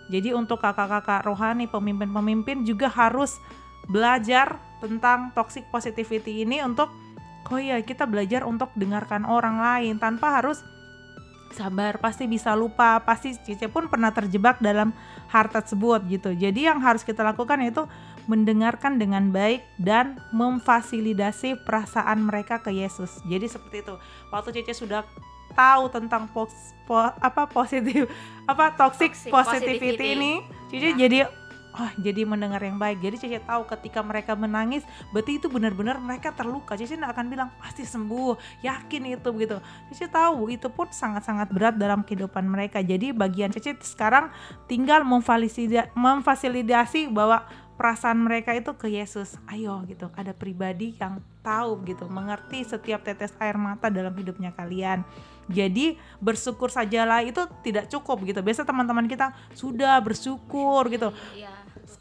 Jadi 0.07 0.31
untuk 0.33 0.63
kakak-kakak 0.63 1.27
rohani, 1.27 1.67
pemimpin-pemimpin 1.67 2.63
juga 2.63 2.87
harus 2.87 3.39
belajar 3.87 4.59
tentang 4.83 5.31
toxic 5.35 5.67
positivity 5.71 6.43
ini 6.43 6.63
untuk 6.63 6.91
oh 7.47 7.63
ya 7.63 7.79
kita 7.83 8.07
belajar 8.07 8.43
untuk 8.43 8.71
dengarkan 8.75 9.27
orang 9.27 9.59
lain. 9.59 9.99
Tanpa 9.99 10.39
harus 10.43 10.63
sabar 11.55 11.97
pasti 11.97 12.29
bisa 12.29 12.53
lupa 12.53 13.01
pasti 13.01 13.33
Cece 13.33 13.73
pun 13.73 13.89
pernah 13.89 14.13
terjebak 14.13 14.61
dalam 14.61 14.93
hal 15.31 15.49
tersebut 15.49 16.05
gitu. 16.11 16.35
Jadi 16.37 16.69
yang 16.69 16.83
harus 16.83 17.07
kita 17.07 17.25
lakukan 17.25 17.63
itu 17.65 17.87
mendengarkan 18.27 18.99
dengan 18.99 19.31
baik 19.31 19.63
dan 19.79 20.19
memfasilitasi 20.35 21.63
perasaan 21.63 22.27
mereka 22.27 22.59
ke 22.59 22.75
Yesus. 22.75 23.23
Jadi 23.25 23.47
seperti 23.47 23.87
itu. 23.87 23.95
Waktu 24.35 24.61
Cece 24.61 24.75
sudah 24.75 25.07
tahu 25.57 25.89
tentang 25.89 26.29
pos, 26.29 26.53
po, 26.85 27.01
apa 27.01 27.49
positif 27.49 28.05
apa 28.47 28.71
toxic, 28.77 29.11
Toxic 29.11 29.33
positivity, 29.33 29.97
positivity. 29.97 30.15
ini. 30.15 30.33
Cece 30.71 30.89
Ya. 30.93 30.95
jadi 30.95 31.19
oh 31.77 31.91
jadi 32.01 32.25
mendengar 32.25 32.63
yang 32.63 32.79
baik. 32.79 33.03
Jadi 33.03 33.17
Cece 33.27 33.43
tahu 33.43 33.67
ketika 33.69 34.01
mereka 34.01 34.33
menangis 34.39 34.87
berarti 35.11 35.43
itu 35.43 35.51
benar-benar 35.51 35.99
mereka 35.99 36.31
terluka. 36.33 36.79
Cece 36.79 36.95
tidak 36.95 37.11
akan 37.17 37.27
bilang 37.27 37.49
pasti 37.59 37.83
sembuh 37.83 38.63
yakin 38.63 39.19
itu 39.19 39.29
begitu 39.35 39.59
Cece 39.93 40.07
tahu 40.09 40.49
itu 40.53 40.69
pun 40.71 40.87
sangat-sangat 40.89 41.51
berat 41.51 41.75
dalam 41.75 42.07
kehidupan 42.07 42.47
mereka. 42.47 42.79
Jadi 42.85 43.11
bagian 43.11 43.51
Cece 43.51 43.75
sekarang 43.83 44.31
tinggal 44.71 45.03
memfasilitasi 45.03 47.11
bahwa 47.11 47.43
perasaan 47.77 48.25
mereka 48.25 48.57
itu 48.57 48.73
ke 48.73 48.89
Yesus. 48.89 49.37
Ayo 49.51 49.85
gitu. 49.85 50.09
Ada 50.17 50.33
pribadi 50.33 50.97
yang 50.97 51.21
tahu 51.45 51.85
gitu. 51.85 52.09
Mengerti 52.09 52.65
setiap 52.65 53.05
tetes 53.05 53.37
air 53.37 53.61
mata 53.61 53.93
dalam 53.93 54.17
hidupnya 54.17 54.49
kalian 54.57 55.05
jadi 55.47 55.95
bersyukur 56.19 56.75
sajalah 56.75 57.23
itu 57.23 57.47
tidak 57.63 57.87
cukup 57.87 58.27
gitu. 58.27 58.43
Biasa 58.43 58.67
teman-teman 58.67 59.07
kita 59.07 59.31
sudah 59.55 59.99
bersyukur 60.03 60.91
gitu. 60.91 61.15
Iya. 61.35 61.53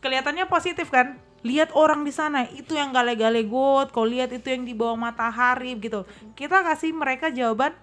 kelihatannya 0.01 0.45
positif 0.49 0.89
kan? 0.89 1.17
Lihat 1.45 1.73
orang 1.77 2.01
di 2.01 2.09
sana 2.09 2.49
itu 2.49 2.73
yang 2.73 2.89
gale-gale 2.89 3.45
got 3.45 3.93
kau 3.93 4.05
lihat 4.05 4.33
itu 4.33 4.49
yang 4.49 4.65
di 4.65 4.73
bawah 4.73 4.97
matahari 4.97 5.77
gitu. 5.77 6.05
Kita 6.33 6.65
kasih 6.65 6.93
mereka 6.93 7.29
jawaban 7.29 7.73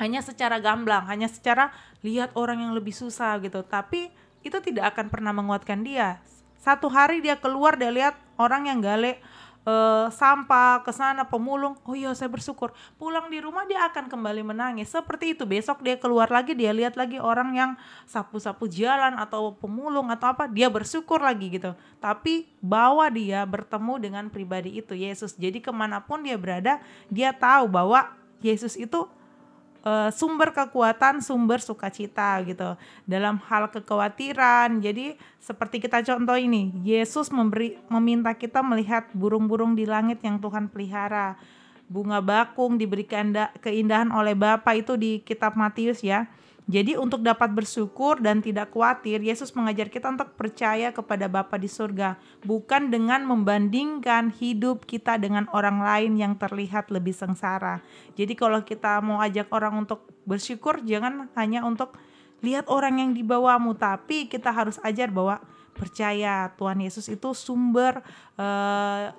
hanya 0.00 0.24
secara 0.24 0.62
gamblang 0.62 1.04
hanya 1.04 1.28
secara 1.28 1.74
lihat 2.00 2.32
orang 2.32 2.64
yang 2.64 2.72
lebih 2.72 2.96
susah 2.96 3.36
gitu. 3.44 3.60
Tapi 3.60 4.08
itu 4.40 4.56
tidak 4.64 4.96
akan 4.96 5.12
pernah 5.12 5.36
menguatkan 5.36 5.84
dia. 5.84 6.24
Satu 6.56 6.88
hari 6.88 7.20
dia 7.20 7.36
keluar 7.36 7.76
dia 7.76 7.92
lihat 7.92 8.16
orang 8.40 8.72
yang 8.72 8.80
gale 8.80 9.20
eh, 9.68 10.06
sampah 10.08 10.80
ke 10.80 10.92
sana 10.96 11.28
pemulung. 11.28 11.76
Oh 11.84 11.92
iya 11.92 12.16
saya 12.16 12.32
bersyukur. 12.32 12.72
Pulang 12.96 13.28
di 13.28 13.44
rumah 13.44 13.68
dia 13.68 13.84
akan 13.92 14.08
kembali 14.08 14.40
menangis. 14.40 14.88
Seperti 14.88 15.36
itu. 15.36 15.44
Besok 15.44 15.84
dia 15.84 16.00
keluar 16.00 16.32
lagi 16.32 16.56
dia 16.56 16.72
lihat 16.72 16.96
lagi 16.96 17.20
orang 17.20 17.52
yang 17.52 17.70
sapu-sapu 18.08 18.64
jalan 18.72 19.20
atau 19.20 19.52
pemulung 19.52 20.08
atau 20.08 20.32
apa 20.32 20.48
dia 20.48 20.72
bersyukur 20.72 21.20
lagi 21.20 21.52
gitu. 21.52 21.76
Tapi 22.00 22.48
bawa 22.64 23.12
dia 23.12 23.44
bertemu 23.44 23.94
dengan 24.00 24.24
pribadi 24.32 24.80
itu 24.80 24.96
Yesus. 24.96 25.36
Jadi 25.36 25.60
ke 25.60 25.68
mana 25.68 26.00
pun 26.00 26.24
dia 26.24 26.40
berada 26.40 26.80
dia 27.12 27.36
tahu 27.36 27.68
bahwa 27.68 28.08
Yesus 28.40 28.78
itu 28.78 29.10
eh, 29.88 30.10
sumber 30.12 30.52
kekuatan, 30.52 31.24
sumber 31.24 31.64
sukacita 31.64 32.44
gitu. 32.44 32.76
Dalam 33.08 33.40
hal 33.48 33.72
kekhawatiran, 33.72 34.84
jadi 34.84 35.16
seperti 35.40 35.80
kita 35.80 36.04
contoh 36.04 36.36
ini, 36.36 36.76
Yesus 36.84 37.32
memberi 37.32 37.80
meminta 37.88 38.36
kita 38.36 38.60
melihat 38.60 39.08
burung-burung 39.16 39.72
di 39.72 39.88
langit 39.88 40.20
yang 40.20 40.36
Tuhan 40.36 40.68
pelihara. 40.68 41.40
Bunga 41.88 42.20
bakung 42.20 42.76
diberikan 42.76 43.32
da- 43.32 43.48
keindahan 43.64 44.12
oleh 44.12 44.36
Bapa 44.36 44.76
itu 44.76 45.00
di 45.00 45.24
kitab 45.24 45.56
Matius 45.56 46.04
ya. 46.04 46.28
Jadi 46.68 47.00
untuk 47.00 47.24
dapat 47.24 47.48
bersyukur 47.56 48.20
dan 48.20 48.44
tidak 48.44 48.76
khawatir, 48.76 49.24
Yesus 49.24 49.56
mengajar 49.56 49.88
kita 49.88 50.12
untuk 50.12 50.36
percaya 50.36 50.92
kepada 50.92 51.24
Bapa 51.24 51.56
di 51.56 51.64
surga, 51.64 52.20
bukan 52.44 52.92
dengan 52.92 53.24
membandingkan 53.24 54.28
hidup 54.36 54.84
kita 54.84 55.16
dengan 55.16 55.48
orang 55.56 55.80
lain 55.80 56.20
yang 56.20 56.36
terlihat 56.36 56.92
lebih 56.92 57.16
sengsara. 57.16 57.80
Jadi 58.20 58.36
kalau 58.36 58.60
kita 58.60 59.00
mau 59.00 59.16
ajak 59.24 59.48
orang 59.48 59.80
untuk 59.80 60.04
bersyukur, 60.28 60.84
jangan 60.84 61.32
hanya 61.40 61.64
untuk 61.64 61.96
lihat 62.44 62.68
orang 62.68 63.00
yang 63.00 63.10
di 63.16 63.24
bawahmu, 63.24 63.72
tapi 63.80 64.28
kita 64.28 64.52
harus 64.52 64.76
ajar 64.84 65.08
bahwa 65.08 65.40
percaya 65.72 66.52
Tuhan 66.60 66.84
Yesus 66.84 67.08
itu 67.08 67.32
sumber 67.32 68.04
eh, 68.36 69.16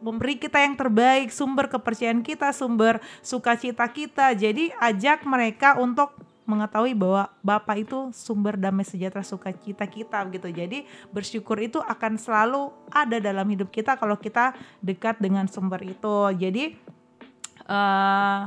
memberi 0.00 0.40
kita 0.40 0.64
yang 0.64 0.80
terbaik, 0.80 1.28
sumber 1.28 1.68
kepercayaan 1.68 2.24
kita, 2.24 2.56
sumber 2.56 3.04
sukacita 3.20 3.84
kita. 3.92 4.32
Jadi 4.32 4.72
ajak 4.80 5.28
mereka 5.28 5.76
untuk 5.76 6.16
mengetahui 6.50 6.98
bahwa 6.98 7.30
Bapa 7.40 7.78
itu 7.78 8.10
sumber 8.10 8.58
damai 8.58 8.82
sejahtera 8.82 9.22
sukacita 9.22 9.86
kita 9.86 10.18
gitu. 10.34 10.50
Jadi 10.50 10.82
bersyukur 11.14 11.62
itu 11.62 11.78
akan 11.78 12.18
selalu 12.18 12.74
ada 12.90 13.22
dalam 13.22 13.46
hidup 13.46 13.70
kita 13.70 13.94
kalau 13.94 14.18
kita 14.18 14.58
dekat 14.82 15.22
dengan 15.22 15.46
sumber 15.46 15.78
itu. 15.86 16.34
Jadi 16.34 16.74
eh 17.70 18.42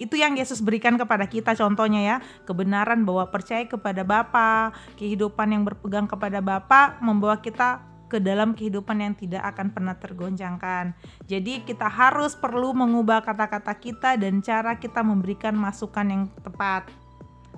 itu 0.00 0.16
yang 0.16 0.32
Yesus 0.32 0.64
berikan 0.64 0.96
kepada 0.96 1.28
kita 1.28 1.52
contohnya 1.52 2.00
ya 2.00 2.16
kebenaran 2.48 3.04
bahwa 3.04 3.28
percaya 3.28 3.68
kepada 3.68 4.00
Bapa 4.00 4.72
kehidupan 4.96 5.52
yang 5.52 5.62
berpegang 5.68 6.08
kepada 6.08 6.40
Bapa 6.40 6.96
membawa 7.04 7.36
kita 7.36 7.84
ke 8.10 8.18
dalam 8.18 8.56
kehidupan 8.58 8.98
yang 8.98 9.14
tidak 9.14 9.46
akan 9.54 9.70
pernah 9.70 9.94
tergoncangkan. 9.94 10.98
Jadi 11.30 11.62
kita 11.62 11.86
harus 11.86 12.34
perlu 12.34 12.74
mengubah 12.74 13.22
kata-kata 13.22 13.70
kita 13.78 14.18
dan 14.18 14.42
cara 14.42 14.74
kita 14.80 15.04
memberikan 15.06 15.54
masukan 15.54 16.06
yang 16.10 16.22
tepat 16.42 16.90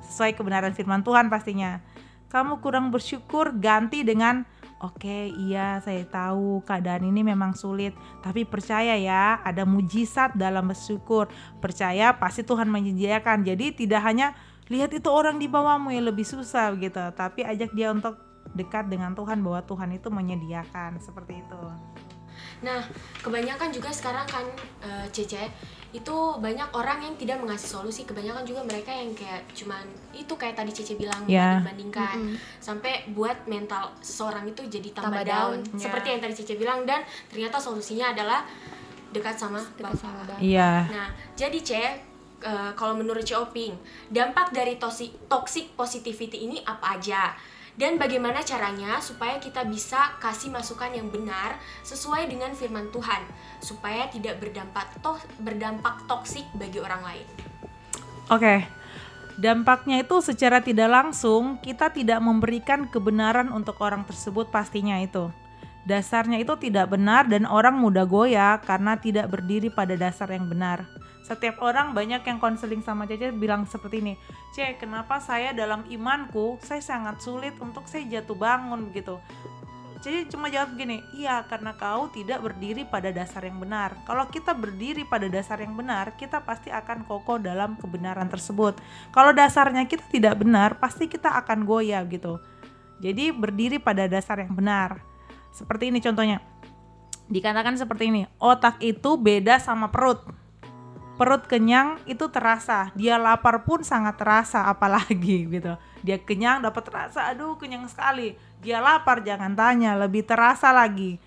sesuai 0.03 0.35
kebenaran 0.35 0.75
firman 0.75 1.01
Tuhan 1.07 1.31
pastinya. 1.31 1.81
Kamu 2.29 2.65
kurang 2.65 2.91
bersyukur 2.91 3.55
ganti 3.57 4.03
dengan 4.03 4.45
Oke, 4.83 5.31
iya 5.31 5.79
saya 5.79 6.03
tahu 6.03 6.59
keadaan 6.67 7.07
ini 7.07 7.23
memang 7.23 7.55
sulit, 7.55 7.95
tapi 8.19 8.43
percaya 8.43 8.99
ya, 8.99 9.39
ada 9.47 9.63
mujizat 9.63 10.35
dalam 10.35 10.67
bersyukur. 10.67 11.31
Percaya 11.63 12.11
pasti 12.19 12.43
Tuhan 12.43 12.67
menyediakan. 12.67 13.47
Jadi 13.47 13.79
tidak 13.79 14.03
hanya 14.03 14.35
lihat 14.67 14.91
itu 14.91 15.07
orang 15.07 15.39
di 15.39 15.47
bawahmu 15.47 15.95
yang 15.95 16.11
lebih 16.11 16.27
susah 16.27 16.75
gitu, 16.83 16.99
tapi 17.15 17.47
ajak 17.47 17.71
dia 17.79 17.95
untuk 17.95 18.19
dekat 18.59 18.91
dengan 18.91 19.15
Tuhan 19.15 19.39
bahwa 19.39 19.63
Tuhan 19.63 19.95
itu 19.95 20.11
menyediakan 20.11 20.99
seperti 20.99 21.39
itu. 21.47 21.63
Nah, 22.63 22.81
kebanyakan 23.19 23.69
juga 23.69 23.91
sekarang 23.91 24.25
kan 24.25 24.47
eh, 24.81 25.07
Cece 25.11 25.51
itu 25.93 26.17
banyak 26.41 26.73
orang 26.73 27.05
yang 27.05 27.15
tidak 27.17 27.37
mengasih 27.37 27.69
solusi. 27.69 28.03
Kebanyakan 28.03 28.43
juga 28.43 28.65
mereka 28.65 28.89
yang 28.89 29.13
kayak 29.13 29.45
cuman 29.53 29.85
itu 30.11 30.33
kayak 30.33 30.57
tadi 30.57 30.73
Cece 30.73 30.97
bilang 30.97 31.21
Ya. 31.29 31.61
membandingkan 31.61 32.17
Mm-mm. 32.19 32.37
sampai 32.59 33.05
buat 33.11 33.45
mental 33.45 33.93
seseorang 33.99 34.47
itu 34.47 34.65
jadi 34.65 34.89
tambah, 34.91 35.21
Tambah 35.21 35.25
down. 35.27 35.59
down. 35.61 35.77
Seperti 35.77 36.07
Ya. 36.09 36.13
yang 36.13 36.23
tadi 36.23 36.35
Cece 36.35 36.55
bilang 36.57 36.79
dan 36.83 37.03
ternyata 37.29 37.61
solusinya 37.61 38.11
adalah 38.11 38.47
dekat 39.13 39.37
sama 39.37 39.61
Dekat 39.61 39.93
Bapak. 39.93 40.01
sama 40.01 40.21
Bapa. 40.25 40.41
Iya. 40.41 40.89
Nah, 40.89 41.09
jadi 41.37 41.59
Ce, 41.61 41.77
eh, 41.77 42.71
kalau 42.73 42.97
menurut 42.97 43.21
Ce 43.21 43.37
Oping, 43.37 43.77
dampak 44.09 44.49
dari 44.51 44.81
toxic, 44.81 45.13
toxic 45.27 45.77
positivity 45.77 46.49
ini 46.49 46.65
apa 46.65 46.97
aja? 46.97 47.37
Dan 47.73 47.97
bagaimana 47.97 48.45
caranya 48.45 49.01
supaya 49.01 49.41
kita 49.41 49.65
bisa 49.65 50.21
kasih 50.21 50.53
masukan 50.53 50.93
yang 50.93 51.09
benar 51.09 51.57
sesuai 51.81 52.29
dengan 52.29 52.53
firman 52.53 52.93
Tuhan, 52.93 53.25
supaya 53.65 54.13
tidak 54.13 54.45
berdampak 54.45 54.93
toh 55.01 55.17
berdampak 55.41 56.05
toksik 56.05 56.45
bagi 56.53 56.77
orang 56.85 57.01
lain. 57.01 57.27
Oke. 58.29 58.69
Dampaknya 59.41 60.05
itu 60.05 60.21
secara 60.21 60.61
tidak 60.61 60.93
langsung 60.93 61.57
kita 61.65 61.89
tidak 61.89 62.21
memberikan 62.21 62.85
kebenaran 62.93 63.49
untuk 63.49 63.81
orang 63.81 64.05
tersebut 64.05 64.53
pastinya 64.53 65.01
itu. 65.01 65.33
Dasarnya 65.89 66.39
itu 66.39 66.53
tidak 66.61 66.93
benar 66.93 67.27
dan 67.27 67.49
orang 67.49 67.75
mudah 67.81 68.05
goyah 68.05 68.61
karena 68.61 69.01
tidak 69.01 69.33
berdiri 69.33 69.73
pada 69.73 69.97
dasar 69.97 70.29
yang 70.31 70.47
benar. 70.47 70.85
Setiap 71.23 71.63
orang 71.63 71.95
banyak 71.95 72.27
yang 72.27 72.43
konseling 72.43 72.83
sama 72.83 73.07
Cece 73.07 73.31
bilang 73.31 73.63
seperti 73.65 74.03
ini, 74.03 74.15
"Ce, 74.51 74.75
kenapa 74.75 75.23
saya 75.23 75.55
dalam 75.55 75.87
imanku 75.87 76.59
saya 76.59 76.83
sangat 76.83 77.23
sulit 77.23 77.55
untuk 77.63 77.87
saya 77.87 78.03
jatuh 78.11 78.35
bangun 78.35 78.91
begitu." 78.91 79.23
Jadi 80.03 80.27
cuma 80.35 80.51
jawab 80.51 80.75
gini, 80.75 80.99
iya 81.15 81.47
karena 81.47 81.79
kau 81.79 82.11
tidak 82.11 82.43
berdiri 82.43 82.83
pada 82.83 83.15
dasar 83.15 83.47
yang 83.47 83.63
benar. 83.63 83.95
Kalau 84.03 84.27
kita 84.27 84.51
berdiri 84.51 85.07
pada 85.07 85.31
dasar 85.31 85.63
yang 85.63 85.79
benar, 85.79 86.19
kita 86.19 86.43
pasti 86.43 86.75
akan 86.75 87.07
kokoh 87.07 87.39
dalam 87.39 87.79
kebenaran 87.79 88.27
tersebut. 88.27 88.83
Kalau 89.15 89.31
dasarnya 89.31 89.87
kita 89.87 90.03
tidak 90.11 90.43
benar, 90.43 90.83
pasti 90.83 91.07
kita 91.07 91.31
akan 91.39 91.63
goyah 91.63 92.03
gitu. 92.11 92.43
Jadi 92.99 93.31
berdiri 93.31 93.79
pada 93.79 94.11
dasar 94.11 94.43
yang 94.43 94.59
benar. 94.59 94.99
Seperti 95.55 95.95
ini 95.95 96.03
contohnya. 96.03 96.43
Dikatakan 97.31 97.79
seperti 97.79 98.11
ini, 98.11 98.27
otak 98.43 98.83
itu 98.83 99.15
beda 99.15 99.63
sama 99.63 99.87
perut. 99.87 100.42
Perut 101.23 101.47
kenyang 101.47 102.03
itu 102.03 102.27
terasa, 102.35 102.91
dia 102.99 103.15
lapar 103.15 103.63
pun 103.63 103.87
sangat 103.87 104.19
terasa 104.19 104.67
apalagi 104.75 105.47
gitu. 105.47 105.79
Dia 106.03 106.19
kenyang 106.19 106.67
dapat 106.67 106.83
terasa, 106.83 107.31
aduh 107.31 107.55
kenyang 107.55 107.87
sekali. 107.87 108.35
Dia 108.59 108.83
lapar 108.83 109.23
jangan 109.23 109.55
tanya, 109.55 109.95
lebih 109.95 110.27
terasa 110.27 110.75
lagi. 110.75 111.23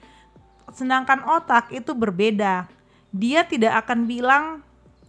Sedangkan 0.75 1.23
otak 1.23 1.71
itu 1.71 1.95
berbeda. 1.95 2.67
Dia 3.15 3.47
tidak 3.47 3.87
akan 3.87 4.03
bilang 4.03 4.43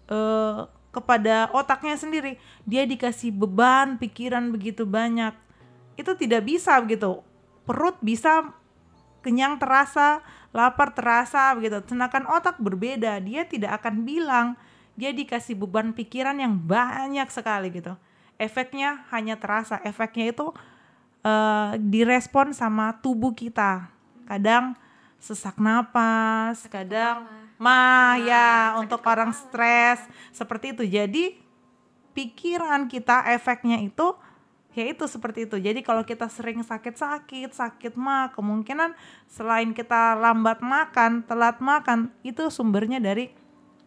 eh, 0.06 0.70
kepada 0.94 1.50
otaknya 1.50 1.98
sendiri. 1.98 2.38
Dia 2.62 2.86
dikasih 2.86 3.34
beban 3.34 3.98
pikiran 3.98 4.54
begitu 4.54 4.86
banyak. 4.86 5.34
Itu 5.98 6.14
tidak 6.14 6.46
bisa 6.46 6.78
begitu. 6.78 7.26
Perut 7.66 7.98
bisa 7.98 8.54
kenyang 9.26 9.58
terasa, 9.58 10.22
lapar 10.54 10.94
terasa 10.94 11.50
begitu. 11.58 11.82
Sedangkan 11.90 12.22
otak 12.30 12.62
berbeda, 12.62 13.18
dia 13.18 13.42
tidak 13.42 13.82
akan 13.82 14.06
bilang 14.06 14.54
dia 14.96 15.12
dikasih 15.12 15.54
beban 15.54 15.92
pikiran 15.92 16.40
yang 16.40 16.56
banyak 16.56 17.28
sekali 17.28 17.68
gitu. 17.68 17.92
Efeknya 18.40 19.04
hanya 19.12 19.36
terasa, 19.36 19.80
efeknya 19.84 20.32
itu 20.32 20.52
uh, 21.24 21.76
direspon 21.76 22.56
sama 22.56 22.96
tubuh 23.00 23.32
kita. 23.36 23.92
Kadang 24.24 24.76
sesak 25.20 25.56
napas, 25.60 26.64
kadang 26.68 27.28
mah 27.56 28.20
ya 28.20 28.76
untuk 28.76 29.00
orang 29.04 29.32
stres 29.32 30.00
seperti 30.32 30.76
itu. 30.76 30.84
Jadi 30.84 31.24
pikiran 32.12 32.88
kita 32.88 33.28
efeknya 33.32 33.80
itu 33.80 34.16
ya 34.76 34.84
itu 34.84 35.04
seperti 35.08 35.48
itu. 35.48 35.56
Jadi 35.56 35.80
kalau 35.80 36.04
kita 36.04 36.28
sering 36.28 36.60
sakit-sakit, 36.60 37.52
sakit 37.52 37.96
mah 37.96 38.32
kemungkinan 38.36 38.92
selain 39.28 39.72
kita 39.72 40.12
lambat 40.16 40.60
makan, 40.60 41.24
telat 41.24 41.60
makan 41.64 42.12
itu 42.20 42.52
sumbernya 42.52 43.00
dari 43.00 43.32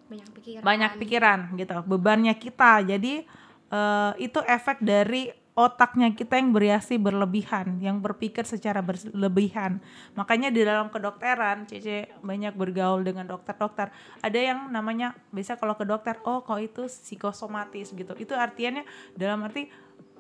banyak 0.09 0.29
pikiran 0.33 0.63
banyak 0.65 0.91
pikiran 0.97 1.39
gitu. 1.55 1.77
Bebannya 1.85 2.33
kita. 2.33 2.81
Jadi 2.81 3.23
uh, 3.69 4.11
itu 4.17 4.41
efek 4.43 4.81
dari 4.81 5.29
otaknya 5.59 6.15
kita 6.15 6.39
yang 6.39 6.55
bereaksi 6.55 6.95
berlebihan, 6.95 7.83
yang 7.83 7.99
berpikir 7.99 8.47
secara 8.47 8.79
berlebihan. 8.79 9.83
Makanya 10.15 10.47
di 10.55 10.63
dalam 10.63 10.87
kedokteran, 10.87 11.67
Cece 11.67 12.15
banyak 12.23 12.55
bergaul 12.55 13.03
dengan 13.03 13.27
dokter-dokter. 13.27 13.91
Ada 14.23 14.39
yang 14.39 14.59
namanya, 14.71 15.19
bisa 15.35 15.59
kalau 15.59 15.75
ke 15.75 15.83
dokter, 15.83 16.15
oh 16.23 16.47
kok 16.47 16.63
itu 16.63 16.87
psikosomatis 16.87 17.91
gitu. 17.91 18.15
Itu 18.15 18.39
artinya 18.39 18.87
dalam 19.19 19.43
arti 19.43 19.67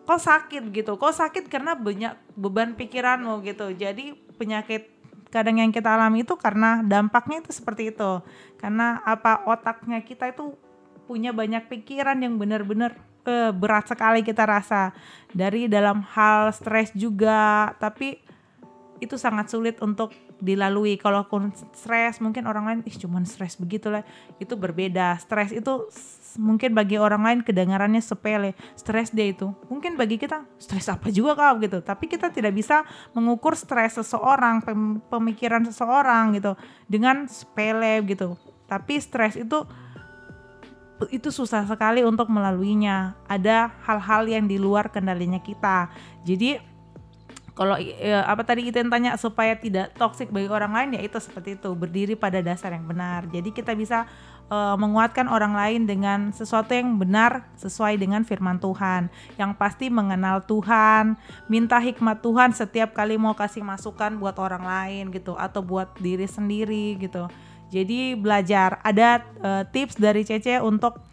kok 0.03 0.19
sakit 0.19 0.75
gitu. 0.75 0.99
Kok 0.99 1.15
sakit 1.15 1.47
karena 1.47 1.71
banyak 1.71 2.35
beban 2.35 2.75
pikiranmu 2.75 3.39
gitu. 3.47 3.71
Jadi 3.71 4.19
penyakit 4.35 4.98
kadang 5.29 5.61
yang 5.61 5.69
kita 5.69 5.93
alami 5.93 6.25
itu 6.25 6.33
karena 6.37 6.81
dampaknya 6.85 7.41
itu 7.45 7.53
seperti 7.53 7.93
itu. 7.93 8.11
Karena 8.57 9.01
apa 9.05 9.45
otaknya 9.45 10.01
kita 10.01 10.29
itu 10.29 10.57
punya 11.09 11.33
banyak 11.33 11.65
pikiran 11.65 12.21
yang 12.21 12.37
benar-benar 12.37 12.93
uh, 13.25 13.51
berat 13.53 13.89
sekali 13.89 14.21
kita 14.21 14.45
rasa 14.45 14.93
dari 15.33 15.65
dalam 15.65 16.05
hal 16.05 16.53
stres 16.53 16.93
juga 16.93 17.73
tapi 17.81 18.21
itu 19.01 19.15
sangat 19.15 19.49
sulit 19.49 19.79
untuk 19.81 20.13
dilalui. 20.39 20.95
Kalau 20.95 21.23
stres 21.75 22.19
mungkin 22.23 22.47
orang 22.47 22.65
lain 22.65 22.79
ih 22.87 22.95
cuman 22.95 23.27
stres 23.27 23.59
begitulah. 23.59 24.03
Itu 24.41 24.55
berbeda. 24.55 25.19
Stres 25.19 25.51
itu 25.51 25.87
mungkin 26.39 26.73
bagi 26.73 26.95
orang 26.95 27.21
lain 27.23 27.39
kedengarannya 27.43 27.99
sepele. 27.99 28.55
Stres 28.73 29.11
dia 29.11 29.27
itu. 29.29 29.51
Mungkin 29.67 29.99
bagi 29.99 30.15
kita 30.15 30.47
stres 30.57 30.87
apa 30.87 31.11
juga 31.11 31.35
kau? 31.35 31.59
Gitu. 31.59 31.83
Tapi 31.83 32.07
kita 32.07 32.31
tidak 32.31 32.55
bisa 32.55 32.87
mengukur 33.11 33.53
stres 33.53 33.99
seseorang 33.99 34.63
pemikiran 35.11 35.67
seseorang 35.67 36.35
gitu. 36.39 36.55
Dengan 36.87 37.27
sepele 37.27 38.01
gitu. 38.07 38.39
Tapi 38.65 38.97
stres 39.01 39.35
itu 39.35 39.67
itu 41.07 41.31
susah 41.31 41.63
sekali 41.63 42.03
untuk 42.03 42.27
melaluinya. 42.27 43.15
Ada 43.31 43.71
hal-hal 43.87 44.27
yang 44.27 44.45
di 44.51 44.59
luar 44.59 44.91
kendalinya 44.91 45.39
kita. 45.39 45.87
Jadi 46.27 46.68
kalau 47.59 47.75
e, 47.75 48.15
apa 48.15 48.39
tadi 48.47 48.71
itu 48.71 48.79
yang 48.79 48.87
tanya 48.87 49.19
supaya 49.19 49.51
tidak 49.51 49.91
toksik 49.99 50.31
bagi 50.31 50.47
orang 50.47 50.71
lain 50.71 50.95
ya 50.95 51.03
itu 51.03 51.19
seperti 51.19 51.59
itu. 51.59 51.75
Berdiri 51.75 52.15
pada 52.15 52.39
dasar 52.39 52.71
yang 52.71 52.87
benar. 52.87 53.27
Jadi 53.27 53.51
kita 53.51 53.75
bisa 53.75 54.07
e, 54.47 54.55
menguatkan 54.79 55.27
orang 55.27 55.51
lain 55.51 55.83
dengan 55.83 56.31
sesuatu 56.31 56.71
yang 56.71 56.95
benar 56.95 57.51
sesuai 57.59 57.99
dengan 57.99 58.23
firman 58.23 58.63
Tuhan. 58.63 59.11
Yang 59.35 59.51
pasti 59.59 59.91
mengenal 59.91 60.47
Tuhan, 60.47 61.19
minta 61.51 61.83
hikmat 61.83 62.23
Tuhan 62.23 62.55
setiap 62.55 62.95
kali 62.95 63.19
mau 63.19 63.35
kasih 63.35 63.67
masukan 63.67 64.15
buat 64.15 64.39
orang 64.39 64.63
lain 64.63 65.11
gitu. 65.11 65.35
Atau 65.35 65.59
buat 65.59 65.91
diri 65.99 66.31
sendiri 66.31 66.95
gitu. 66.95 67.27
Jadi 67.75 68.15
belajar. 68.15 68.79
Ada 68.87 69.19
uh, 69.43 69.63
tips 69.67 69.99
dari 69.99 70.23
Cece 70.23 70.63
untuk 70.63 71.03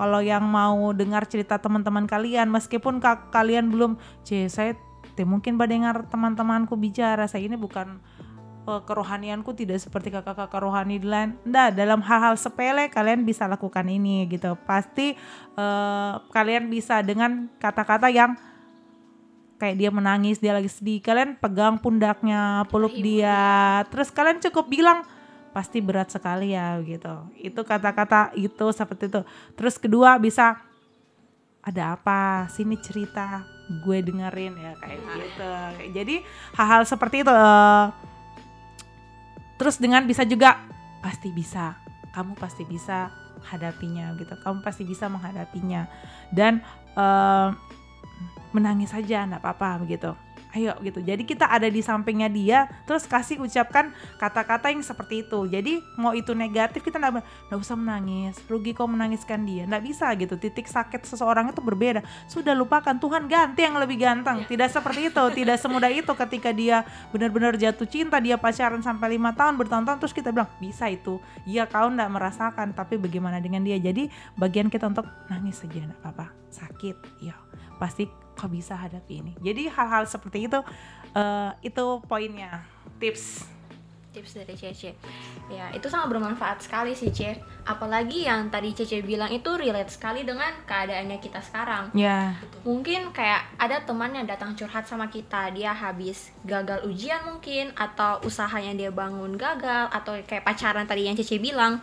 kalau 0.00 0.24
yang 0.24 0.48
mau 0.48 0.96
dengar 0.96 1.28
cerita 1.28 1.60
teman-teman 1.60 2.08
kalian. 2.08 2.48
Meskipun 2.48 3.04
ka 3.04 3.28
kalian 3.28 3.68
belum 3.68 4.00
C 4.24 4.48
saya 4.48 4.80
te 5.20 5.28
mungkin 5.28 5.60
pada 5.60 5.76
dengar 5.76 6.08
teman-temanku 6.08 6.80
bicara 6.80 7.28
saya 7.28 7.44
ini 7.44 7.60
bukan 7.60 8.00
uh, 8.64 8.80
kerohanianku 8.80 9.52
tidak 9.52 9.76
seperti 9.84 10.08
kakak-kakak 10.08 10.64
rohani 10.64 10.96
lain. 10.96 11.36
Nah, 11.44 11.68
dalam 11.68 12.00
hal-hal 12.00 12.40
sepele 12.40 12.88
kalian 12.88 13.28
bisa 13.28 13.44
lakukan 13.44 13.84
ini 13.84 14.24
gitu. 14.32 14.56
Pasti 14.64 15.12
uh, 15.60 16.24
kalian 16.32 16.72
bisa 16.72 17.04
dengan 17.04 17.52
kata-kata 17.60 18.08
yang 18.08 18.32
kayak 19.60 19.76
dia 19.76 19.92
menangis, 19.92 20.40
dia 20.40 20.56
lagi 20.56 20.72
sedih, 20.72 21.04
kalian 21.04 21.36
pegang 21.36 21.76
pundaknya, 21.76 22.64
peluk 22.72 22.96
dia. 22.96 23.84
Terus 23.92 24.08
kalian 24.08 24.40
cukup 24.40 24.72
bilang 24.72 25.04
pasti 25.52 25.84
berat 25.84 26.08
sekali 26.08 26.56
ya 26.56 26.80
gitu. 26.80 27.28
Itu 27.36 27.60
kata-kata 27.68 28.32
itu 28.40 28.72
seperti 28.72 29.12
itu. 29.12 29.20
Terus 29.52 29.76
kedua 29.76 30.16
bisa 30.16 30.56
ada 31.60 31.92
apa? 31.92 32.48
Sini 32.48 32.80
cerita, 32.80 33.44
gue 33.70 33.98
dengerin 34.02 34.54
ya 34.58 34.72
kayak 34.82 34.98
nah. 35.06 35.14
gitu. 35.22 35.52
Jadi 35.94 36.16
hal-hal 36.58 36.82
seperti 36.82 37.22
itu. 37.22 37.30
Uh, 37.30 37.94
terus 39.54 39.78
dengan 39.78 40.02
bisa 40.04 40.26
juga 40.26 40.58
pasti 40.98 41.30
bisa. 41.30 41.78
Kamu 42.10 42.34
pasti 42.34 42.66
bisa 42.66 43.14
hadapinya 43.46 44.10
gitu. 44.18 44.34
Kamu 44.34 44.66
pasti 44.66 44.82
bisa 44.82 45.06
menghadapinya. 45.06 45.86
Dan 46.34 46.58
uh, 46.98 47.54
menangis 48.50 48.90
saja, 48.90 49.22
enggak 49.22 49.46
apa-apa 49.46 49.86
begitu 49.86 50.10
ayo 50.54 50.74
gitu. 50.82 51.00
Jadi 51.02 51.22
kita 51.22 51.46
ada 51.46 51.66
di 51.70 51.80
sampingnya 51.80 52.26
dia 52.30 52.66
terus 52.84 53.06
kasih 53.06 53.38
ucapkan 53.38 53.94
kata-kata 54.18 54.70
yang 54.70 54.82
seperti 54.82 55.26
itu. 55.26 55.46
Jadi 55.46 55.82
mau 55.94 56.10
itu 56.12 56.34
negatif 56.34 56.82
kita 56.82 56.98
nggak 56.98 57.22
nggak 57.50 57.60
usah 57.60 57.76
menangis. 57.78 58.34
Rugi 58.50 58.74
kau 58.74 58.90
menangiskan 58.90 59.46
dia. 59.46 59.66
Nggak 59.66 59.82
bisa 59.84 60.06
gitu. 60.18 60.34
Titik 60.36 60.66
sakit 60.66 61.06
seseorang 61.06 61.50
itu 61.50 61.62
berbeda. 61.62 62.02
Sudah 62.26 62.54
lupakan 62.54 62.96
Tuhan 62.98 63.30
ganti 63.30 63.62
yang 63.62 63.78
lebih 63.78 64.00
ganteng. 64.00 64.42
Yeah. 64.44 64.50
tidak 64.50 64.68
seperti 64.74 65.00
itu. 65.10 65.24
Tidak 65.42 65.56
semudah 65.58 65.90
itu 65.90 66.12
ketika 66.12 66.50
dia 66.50 66.82
benar-benar 67.14 67.54
jatuh 67.54 67.86
cinta 67.86 68.18
dia 68.18 68.34
pacaran 68.34 68.82
sampai 68.82 69.16
lima 69.16 69.34
tahun 69.34 69.54
bertahun-tahun 69.58 69.98
terus 70.02 70.14
kita 70.14 70.34
bilang 70.34 70.50
bisa 70.58 70.90
itu. 70.90 71.22
Iya 71.46 71.66
kau 71.70 71.86
nggak 71.86 72.10
merasakan 72.10 72.74
tapi 72.74 72.98
bagaimana 72.98 73.38
dengan 73.38 73.62
dia? 73.62 73.78
Jadi 73.78 74.10
bagian 74.34 74.66
kita 74.66 74.90
untuk 74.90 75.06
nangis 75.30 75.62
saja 75.62 75.86
nggak 75.86 76.00
apa-apa. 76.02 76.26
Sakit 76.50 76.96
ya 77.22 77.38
pasti 77.80 78.04
kok 78.40 78.48
bisa 78.48 78.72
hadapi 78.72 79.20
ini. 79.20 79.32
Jadi 79.44 79.68
hal-hal 79.68 80.08
seperti 80.08 80.48
itu 80.48 80.64
uh, 81.12 81.52
itu 81.60 81.84
poinnya 82.08 82.64
tips. 82.96 83.44
Tips 84.10 84.42
dari 84.42 84.56
Cece. 84.58 84.96
Ya 85.52 85.70
itu 85.70 85.86
sangat 85.86 86.10
bermanfaat 86.10 86.64
sekali 86.64 86.96
sih 86.98 87.14
Ce 87.14 87.38
apalagi 87.62 88.26
yang 88.26 88.48
tadi 88.50 88.72
Cece 88.72 89.04
bilang 89.04 89.28
itu 89.30 89.52
relate 89.54 89.92
sekali 89.92 90.24
dengan 90.24 90.50
keadaannya 90.64 91.20
kita 91.20 91.44
sekarang. 91.44 91.92
Ya. 91.92 92.34
Yeah. 92.34 92.66
mungkin 92.66 93.12
kayak 93.12 93.44
ada 93.60 93.84
teman 93.84 94.16
yang 94.16 94.26
datang 94.26 94.56
curhat 94.56 94.88
sama 94.88 95.12
kita 95.12 95.52
dia 95.54 95.70
habis 95.70 96.32
gagal 96.42 96.88
ujian 96.88 97.22
mungkin 97.28 97.70
atau 97.76 98.18
usaha 98.26 98.56
yang 98.58 98.74
dia 98.74 98.90
bangun 98.90 99.36
gagal 99.36 99.92
atau 99.92 100.16
kayak 100.24 100.42
pacaran 100.42 100.88
tadi 100.88 101.06
yang 101.06 101.14
Cece 101.14 101.36
bilang. 101.36 101.78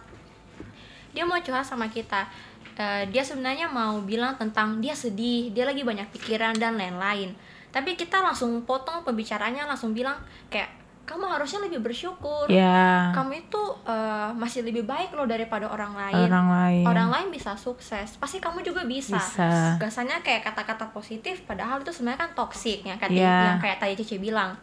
Dia 1.16 1.24
mau 1.24 1.40
curhat 1.40 1.64
sama 1.64 1.88
kita 1.88 2.28
uh, 2.78 3.04
dia 3.10 3.24
sebenarnya 3.26 3.68
mau 3.68 4.00
bilang 4.06 4.38
tentang 4.38 4.80
dia 4.80 4.94
sedih, 4.94 5.52
dia 5.52 5.66
lagi 5.66 5.82
banyak 5.82 6.08
pikiran 6.14 6.56
dan 6.56 6.78
lain-lain. 6.78 7.34
Tapi 7.74 8.00
kita 8.00 8.24
langsung 8.24 8.64
potong 8.64 9.04
pembicaranya, 9.04 9.68
langsung 9.68 9.92
bilang 9.92 10.18
kayak 10.48 10.78
kamu 11.08 11.24
harusnya 11.24 11.64
lebih 11.64 11.80
bersyukur. 11.80 12.52
Yeah. 12.52 13.16
Kamu 13.16 13.48
itu 13.48 13.64
uh, 13.88 14.36
masih 14.36 14.68
lebih 14.68 14.84
baik 14.84 15.16
loh 15.16 15.24
daripada 15.24 15.72
orang 15.72 15.96
lain. 15.96 16.28
Orang 16.28 16.48
lain. 16.52 16.84
Orang 16.84 17.10
lain 17.10 17.28
bisa 17.32 17.56
sukses, 17.56 18.20
pasti 18.20 18.44
kamu 18.44 18.60
juga 18.60 18.84
bisa. 18.84 19.16
bisa. 19.16 19.80
Gasanya 19.80 20.20
kayak 20.20 20.44
kata-kata 20.52 20.92
positif, 20.92 21.48
padahal 21.48 21.80
itu 21.80 21.96
sebenarnya 21.96 22.28
kan 22.28 22.32
toksik 22.36 22.84
ya, 22.84 23.00
kayak 23.00 23.16
yeah. 23.16 23.56
yang 23.56 23.60
kayak 23.64 23.80
tadi 23.80 23.96
Cici 24.04 24.20
bilang. 24.20 24.60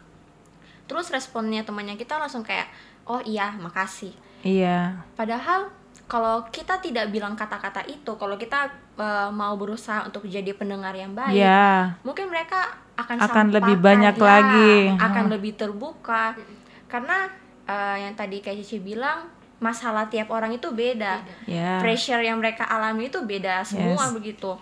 Terus 0.85 1.09
responnya 1.09 1.65
temannya 1.65 1.97
kita 1.97 2.21
langsung 2.21 2.45
kayak, 2.45 2.69
oh 3.09 3.17
iya, 3.25 3.49
makasih. 3.57 4.13
Iya. 4.45 5.01
Padahal 5.17 5.73
kalau 6.05 6.45
kita 6.53 6.77
tidak 6.77 7.09
bilang 7.09 7.33
kata-kata 7.33 7.81
itu, 7.89 8.13
kalau 8.13 8.37
kita 8.37 8.69
uh, 8.97 9.33
mau 9.33 9.57
berusaha 9.57 10.05
untuk 10.05 10.29
jadi 10.29 10.53
pendengar 10.53 10.93
yang 10.93 11.17
baik, 11.17 11.33
yeah. 11.33 11.97
mungkin 12.05 12.29
mereka 12.29 12.77
akan 12.93 13.17
akan 13.25 13.45
lebih 13.49 13.75
banyak 13.81 14.15
ya, 14.15 14.23
lagi, 14.23 14.73
akan 15.01 15.23
hmm. 15.25 15.33
lebih 15.33 15.53
terbuka. 15.57 16.37
Karena 16.85 17.25
uh, 17.65 17.97
yang 17.97 18.13
tadi 18.13 18.37
kayak 18.37 18.61
Cici 18.61 18.77
bilang, 18.85 19.33
masalah 19.57 20.05
tiap 20.05 20.29
orang 20.29 20.53
itu 20.53 20.69
beda, 20.69 21.25
beda. 21.25 21.49
Yeah. 21.49 21.81
pressure 21.81 22.21
yang 22.21 22.37
mereka 22.37 22.69
alami 22.69 23.09
itu 23.09 23.25
beda 23.25 23.65
semua 23.65 24.05
yes. 24.05 24.13
begitu. 24.13 24.53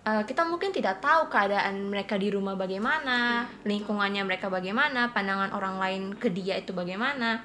Uh, 0.00 0.24
kita 0.24 0.48
mungkin 0.48 0.72
tidak 0.72 1.04
tahu 1.04 1.28
keadaan 1.28 1.92
mereka 1.92 2.16
di 2.16 2.32
rumah 2.32 2.56
bagaimana, 2.56 3.44
lingkungannya 3.68 4.24
mereka 4.24 4.48
bagaimana, 4.48 5.12
pandangan 5.12 5.52
orang 5.52 5.76
lain 5.76 6.02
ke 6.16 6.32
dia 6.32 6.56
itu 6.56 6.72
bagaimana. 6.72 7.44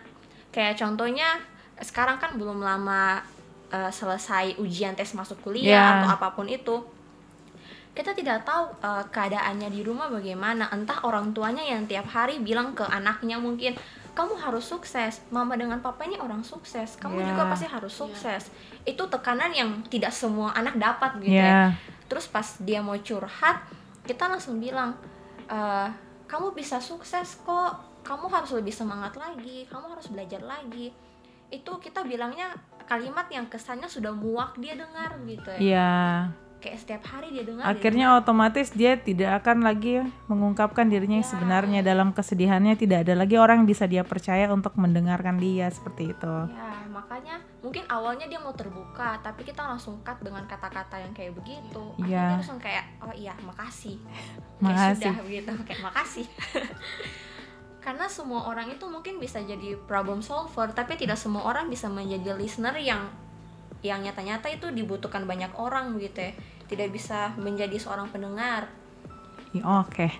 Kayak 0.55 0.79
contohnya 0.79 1.35
sekarang 1.81 2.17
kan 2.21 2.39
belum 2.39 2.63
lama 2.63 3.19
uh, 3.73 3.91
selesai 3.91 4.55
ujian 4.61 4.95
tes 4.95 5.11
masuk 5.11 5.41
kuliah 5.43 5.75
Yeah. 5.75 5.91
atau 5.99 6.07
apa 6.15 6.27
pun 6.35 6.47
itu 6.47 6.83
kita 7.95 8.11
tidak 8.11 8.43
tahu 8.43 8.75
uh, 8.83 9.03
keadaannya 9.07 9.71
di 9.71 9.79
rumah 9.79 10.11
bagaimana. 10.11 10.67
Entah 10.75 10.99
orang 11.07 11.31
tuanya 11.31 11.63
yang 11.63 11.87
tiap 11.87 12.11
hari 12.11 12.43
bilang 12.43 12.75
ke 12.75 12.83
anaknya 12.83 13.39
mungkin 13.39 13.71
kamu 14.11 14.35
harus 14.35 14.67
sukses. 14.67 15.23
Mama 15.31 15.55
dengan 15.55 15.79
papa 15.79 16.03
ini 16.03 16.19
orang 16.19 16.43
sukses. 16.43 16.99
Kamu 16.99 17.23
Yeah. 17.23 17.31
juga 17.31 17.43
pasti 17.47 17.67
harus 17.71 17.95
sukses. 17.95 18.51
Itu 18.83 19.07
tekanan 19.07 19.55
yang 19.55 19.79
tidak 19.87 20.11
semua 20.11 20.51
anak 20.55 20.75
dapat 20.75 21.23
gitu 21.23 21.39
ya. 21.39 21.47
Ya 21.47 21.63
terus 22.05 22.29
pas 22.29 22.45
dia 22.61 22.85
mau 22.85 22.93
curhat 23.01 23.65
kita 24.05 24.29
langsung 24.29 24.61
bilang 24.61 24.93
"Eh, 25.49 25.89
kamu 26.29 26.53
bisa 26.53 26.77
sukses 26.77 27.41
kok. 27.41 27.73
Kamu 28.05 28.29
harus 28.29 28.53
lebih 28.53 28.69
semangat 28.69 29.17
lagi. 29.17 29.65
Kamu 29.65 29.89
harus 29.97 30.13
belajar 30.13 30.37
lagi 30.45 30.93
itu 31.47 31.71
kita 31.77 32.01
bilangnya 32.01 32.53
kalimat 32.83 33.25
yang 33.27 33.45
kesannya 33.45 33.85
sudah 33.85 34.11
muak 34.11 34.55
dia 34.55 34.73
dengar 34.73 35.17
gitu 35.23 35.49
ya 35.51 35.59
ya 35.59 35.91
kayak 36.57 36.77
setiap 36.79 37.03
hari 37.07 37.29
dia 37.29 37.43
dengar 37.43 37.61
dia 37.63 37.71
akhirnya 37.71 38.07
otomatis 38.15 38.67
dia 38.71 38.93
tidak 38.95 39.37
akan 39.39 39.61
lagi 39.61 40.01
mengungkapkan 40.25 40.85
dirinya 40.85 41.15
yang 41.15 41.21
Ya. 41.21 41.31
sebenarnya 41.31 41.79
dalam 41.81 42.09
kesedihannya 42.09 42.73
tidak 42.73 43.05
ada 43.05 43.13
lagi 43.15 43.35
orang 43.35 43.61
yang 43.61 43.69
bisa 43.69 43.85
dia 43.85 44.01
percaya 44.01 44.49
untuk 44.49 44.73
mendengarkan 44.75 45.37
dia 45.37 45.69
seperti 45.69 46.09
itu 46.09 46.35
dengar. 46.41 46.49
ya 46.51 46.73
makanya 46.87 47.35
mungkin 47.59 47.85
awalnya 47.85 48.25
dia 48.25 48.37
mau 48.37 48.49
terbuka 48.51 49.17
tapi 49.19 49.43
kita 49.43 49.61
langsung 49.61 50.01
cut 50.01 50.17
dengan 50.19 50.41
kata-kata 50.43 50.97
yang 50.97 51.13
kayak 51.13 51.33
begitu 51.33 51.83
akhirnya 51.95 52.01
Iya. 52.01 52.21
dia 52.23 52.35
langsung 52.35 52.57
kayak 52.57 52.85
oh 52.99 53.13
iya 53.13 53.33
makasih 53.39 53.97
kayak 54.57 54.61
Makasih. 54.63 55.05
sudah 55.05 55.21
begitu 55.21 55.51
kayak 55.63 55.81
makasih 55.83 56.25
karena 57.85 58.09
semua 58.09 58.49
orang 58.49 58.73
itu 58.73 58.89
mungkin 58.89 59.21
bisa 59.21 59.37
jadi 59.45 59.77
problem 59.85 60.25
solver 60.25 60.73
tapi 60.73 60.97
tidak 60.97 61.21
semua 61.21 61.45
orang 61.45 61.69
bisa 61.69 61.85
menjadi 61.85 62.33
listener 62.33 62.73
yang 62.81 63.05
yang 63.85 64.01
nyata-nyata 64.01 64.49
itu 64.49 64.73
dibutuhkan 64.73 65.29
banyak 65.29 65.53
orang 65.53 65.93
begitu 65.93 66.25
ya 66.25 66.31
tidak 66.65 66.89
bisa 66.89 67.37
menjadi 67.37 67.77
seorang 67.77 68.09
pendengar 68.09 68.65
Oke. 69.63 70.11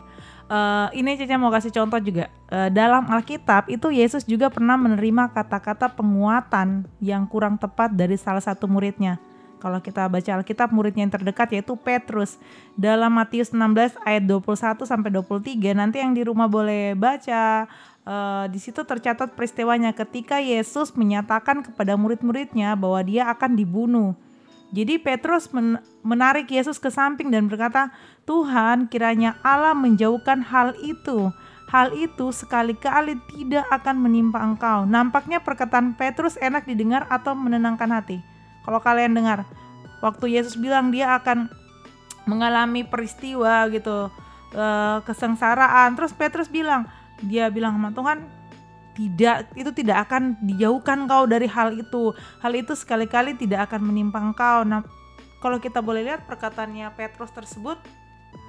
Eh, 0.46 0.88
ini 0.96 1.18
Caca 1.18 1.36
mau 1.42 1.52
kasih 1.52 1.74
contoh 1.74 2.00
juga. 2.00 2.30
Eh, 2.54 2.70
dalam 2.72 3.04
Alkitab 3.10 3.68
itu 3.68 3.90
Yesus 3.90 4.24
juga 4.24 4.48
pernah 4.54 4.78
menerima 4.78 5.34
kata-kata 5.34 5.92
penguatan 5.92 6.86
yang 7.02 7.26
kurang 7.26 7.58
tepat 7.58 7.92
dari 7.92 8.16
salah 8.16 8.40
satu 8.40 8.70
muridnya. 8.70 9.18
Kalau 9.60 9.80
kita 9.80 10.06
baca 10.06 10.32
Alkitab 10.38 10.70
muridnya 10.70 11.08
yang 11.08 11.14
terdekat 11.14 11.52
yaitu 11.56 11.74
Petrus. 11.80 12.38
Dalam 12.76 13.16
Matius 13.16 13.56
16 13.56 13.96
ayat 14.04 14.24
21 14.28 14.84
sampai 14.86 15.10
23 15.10 15.74
nanti 15.74 16.04
yang 16.04 16.14
di 16.14 16.22
rumah 16.22 16.46
boleh 16.46 16.94
baca. 16.94 17.66
Eh, 18.06 18.46
di 18.54 18.62
situ 18.62 18.86
tercatat 18.86 19.34
peristiwanya 19.34 19.90
ketika 19.90 20.38
Yesus 20.38 20.94
menyatakan 20.94 21.66
kepada 21.66 21.98
murid-muridnya 21.98 22.78
bahwa 22.78 23.02
dia 23.02 23.26
akan 23.34 23.58
dibunuh. 23.58 24.14
Jadi 24.70 25.02
Petrus 25.02 25.50
men- 25.50 25.82
menarik 26.06 26.46
Yesus 26.46 26.78
ke 26.78 26.94
samping 26.94 27.34
dan 27.34 27.50
berkata, 27.50 27.90
"Tuhan, 28.30 28.92
kiranya 28.94 29.42
Allah 29.42 29.74
menjauhkan 29.74 30.46
hal 30.46 30.78
itu. 30.86 31.34
Hal 31.66 31.98
itu 31.98 32.30
sekali-kali 32.30 33.18
tidak 33.34 33.66
akan 33.74 34.06
menimpa 34.06 34.38
engkau." 34.38 34.86
Nampaknya 34.86 35.42
perkataan 35.42 35.98
Petrus 35.98 36.38
enak 36.38 36.70
didengar 36.70 37.10
atau 37.10 37.34
menenangkan 37.34 37.90
hati. 37.90 38.35
Kalau 38.66 38.82
kalian 38.82 39.14
dengar, 39.14 39.46
waktu 40.02 40.36
Yesus 40.36 40.58
bilang 40.58 40.90
dia 40.90 41.14
akan 41.16 41.48
mengalami 42.26 42.82
peristiwa 42.82 43.70
gitu, 43.70 44.10
eh, 44.58 44.98
kesengsaraan, 45.06 45.94
terus 45.94 46.12
Petrus 46.12 46.50
bilang, 46.50 46.90
dia 47.22 47.54
bilang 47.54 47.78
sama 47.78 47.94
Tuhan, 47.94 48.26
tidak 48.96 49.52
itu 49.54 49.70
tidak 49.76 50.10
akan 50.10 50.40
dijauhkan 50.42 51.06
kau 51.06 51.30
dari 51.30 51.46
hal 51.46 51.76
itu. 51.76 52.16
Hal 52.42 52.56
itu 52.56 52.74
sekali-kali 52.74 53.36
tidak 53.36 53.70
akan 53.70 53.92
menimpa 53.92 54.24
engkau. 54.24 54.64
Nah 54.64 54.88
kalau 55.44 55.60
kita 55.60 55.84
boleh 55.84 56.02
lihat 56.08 56.24
perkataannya 56.24 56.90
Petrus 56.96 57.30
tersebut 57.36 57.76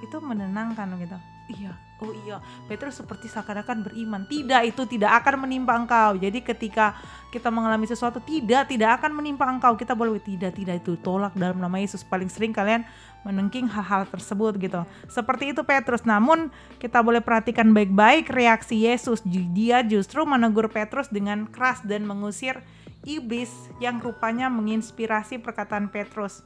itu 0.01 0.17
menenangkan 0.23 0.87
gitu. 1.03 1.19
Iya 1.51 1.86
oh 2.01 2.13
iya 2.25 2.37
Petrus 2.69 3.01
seperti 3.01 3.25
seakan-akan 3.31 3.87
beriman. 3.89 4.21
Tidak 4.29 4.61
itu 4.67 4.85
tidak 4.85 5.23
akan 5.23 5.47
menimpa 5.47 5.73
engkau. 5.73 6.17
Jadi 6.17 6.45
ketika 6.45 6.93
kita 7.33 7.49
mengalami 7.49 7.89
sesuatu 7.89 8.21
tidak 8.21 8.69
tidak 8.69 9.01
akan 9.01 9.17
menimpa 9.17 9.49
engkau. 9.49 9.73
Kita 9.73 9.97
boleh 9.97 10.21
tidak 10.21 10.53
tidak 10.57 10.81
itu 10.85 10.97
tolak 11.01 11.33
dalam 11.33 11.57
nama 11.57 11.77
Yesus. 11.81 12.05
Paling 12.05 12.29
sering 12.29 12.53
kalian 12.53 12.85
menengking 13.25 13.65
hal-hal 13.67 14.05
tersebut 14.07 14.55
gitu. 14.61 14.81
Seperti 15.09 15.51
itu 15.51 15.61
Petrus. 15.65 16.05
Namun 16.05 16.53
kita 16.77 17.01
boleh 17.01 17.19
perhatikan 17.19 17.73
baik-baik 17.73 18.29
reaksi 18.29 18.85
Yesus. 18.85 19.25
Dia 19.25 19.81
justru 19.81 20.23
menegur 20.23 20.69
Petrus 20.69 21.09
dengan 21.09 21.49
keras 21.49 21.81
dan 21.81 22.05
mengusir 22.05 22.61
iblis 23.07 23.49
yang 23.79 24.03
rupanya 24.03 24.51
menginspirasi 24.51 25.39
perkataan 25.39 25.87
Petrus 25.87 26.43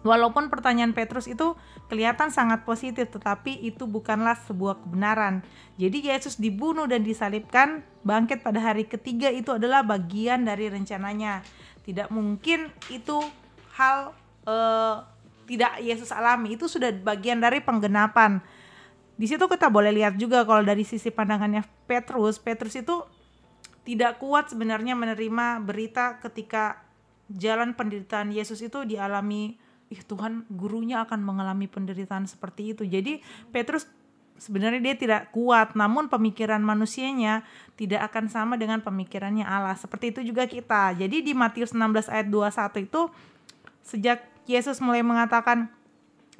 Walaupun 0.00 0.48
pertanyaan 0.48 0.96
Petrus 0.96 1.28
itu 1.28 1.52
kelihatan 1.92 2.32
sangat 2.32 2.64
positif, 2.64 3.12
tetapi 3.12 3.60
itu 3.60 3.84
bukanlah 3.84 4.32
sebuah 4.48 4.80
kebenaran. 4.80 5.44
Jadi 5.76 6.08
Yesus 6.08 6.40
dibunuh 6.40 6.88
dan 6.88 7.04
disalibkan, 7.04 7.84
bangkit 8.00 8.40
pada 8.40 8.64
hari 8.64 8.88
ketiga 8.88 9.28
itu 9.28 9.60
adalah 9.60 9.84
bagian 9.84 10.48
dari 10.48 10.72
rencananya. 10.72 11.44
Tidak 11.84 12.08
mungkin 12.08 12.72
itu 12.88 13.20
hal 13.76 14.16
eh, 14.48 14.96
tidak 15.44 15.84
Yesus 15.84 16.08
alami, 16.16 16.56
itu 16.56 16.64
sudah 16.64 16.96
bagian 16.96 17.36
dari 17.36 17.60
penggenapan. 17.60 18.40
Di 19.20 19.28
situ 19.28 19.44
kita 19.52 19.68
boleh 19.68 19.92
lihat 19.92 20.16
juga 20.16 20.48
kalau 20.48 20.64
dari 20.64 20.80
sisi 20.80 21.12
pandangannya 21.12 21.60
Petrus, 21.84 22.40
Petrus 22.40 22.72
itu 22.72 23.04
tidak 23.84 24.16
kuat 24.16 24.48
sebenarnya 24.48 24.96
menerima 24.96 25.60
berita 25.60 26.16
ketika 26.24 26.88
jalan 27.28 27.76
penderitaan 27.76 28.32
Yesus 28.32 28.64
itu 28.64 28.88
dialami 28.88 29.60
ih 29.90 30.02
Tuhan 30.06 30.46
gurunya 30.46 31.02
akan 31.02 31.20
mengalami 31.20 31.66
penderitaan 31.66 32.30
seperti 32.30 32.72
itu. 32.72 32.86
Jadi 32.86 33.18
Petrus 33.50 33.90
sebenarnya 34.40 34.80
dia 34.80 34.96
tidak 34.96 35.22
kuat, 35.34 35.76
namun 35.76 36.08
pemikiran 36.08 36.62
manusianya 36.64 37.44
tidak 37.76 38.08
akan 38.08 38.32
sama 38.32 38.54
dengan 38.56 38.80
pemikirannya 38.80 39.44
Allah. 39.44 39.76
Seperti 39.76 40.16
itu 40.16 40.20
juga 40.24 40.48
kita. 40.48 40.96
Jadi 40.96 41.20
di 41.20 41.36
Matius 41.36 41.76
16 41.76 42.08
ayat 42.08 42.26
21 42.30 42.86
itu 42.86 43.02
sejak 43.84 44.24
Yesus 44.48 44.80
mulai 44.80 45.04
mengatakan 45.04 45.68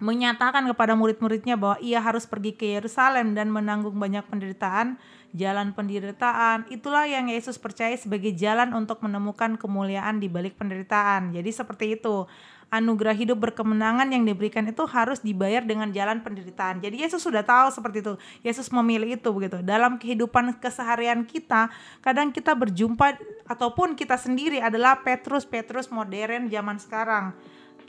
menyatakan 0.01 0.65
kepada 0.65 0.97
murid-muridnya 0.97 1.61
bahwa 1.61 1.77
ia 1.85 2.01
harus 2.01 2.25
pergi 2.25 2.57
ke 2.57 2.65
Yerusalem 2.65 3.37
dan 3.37 3.53
menanggung 3.53 4.01
banyak 4.01 4.25
penderitaan, 4.33 4.97
jalan 5.37 5.77
penderitaan, 5.77 6.65
itulah 6.73 7.05
yang 7.05 7.29
Yesus 7.29 7.61
percaya 7.61 7.93
sebagai 8.01 8.33
jalan 8.33 8.73
untuk 8.73 9.05
menemukan 9.05 9.61
kemuliaan 9.61 10.17
di 10.17 10.33
balik 10.33 10.57
penderitaan. 10.57 11.37
Jadi 11.37 11.51
seperti 11.53 12.01
itu. 12.01 12.25
Anugerah 12.71 13.19
hidup 13.19 13.43
berkemenangan 13.43 14.07
yang 14.15 14.23
diberikan 14.23 14.63
itu 14.71 14.87
harus 14.87 15.19
dibayar 15.21 15.61
dengan 15.67 15.91
jalan 15.91 16.23
penderitaan. 16.23 16.79
Jadi 16.79 17.03
Yesus 17.03 17.19
sudah 17.21 17.43
tahu 17.43 17.75
seperti 17.75 17.99
itu. 18.07 18.15
Yesus 18.47 18.71
memilih 18.71 19.19
itu 19.19 19.29
begitu. 19.35 19.59
Dalam 19.61 19.99
kehidupan 19.99 20.63
keseharian 20.63 21.27
kita, 21.27 21.67
kadang 21.99 22.31
kita 22.31 22.55
berjumpa 22.55 23.19
ataupun 23.51 23.99
kita 23.99 24.15
sendiri 24.15 24.63
adalah 24.63 25.03
Petrus-Petrus 25.03 25.91
modern 25.91 26.47
zaman 26.47 26.79
sekarang 26.79 27.35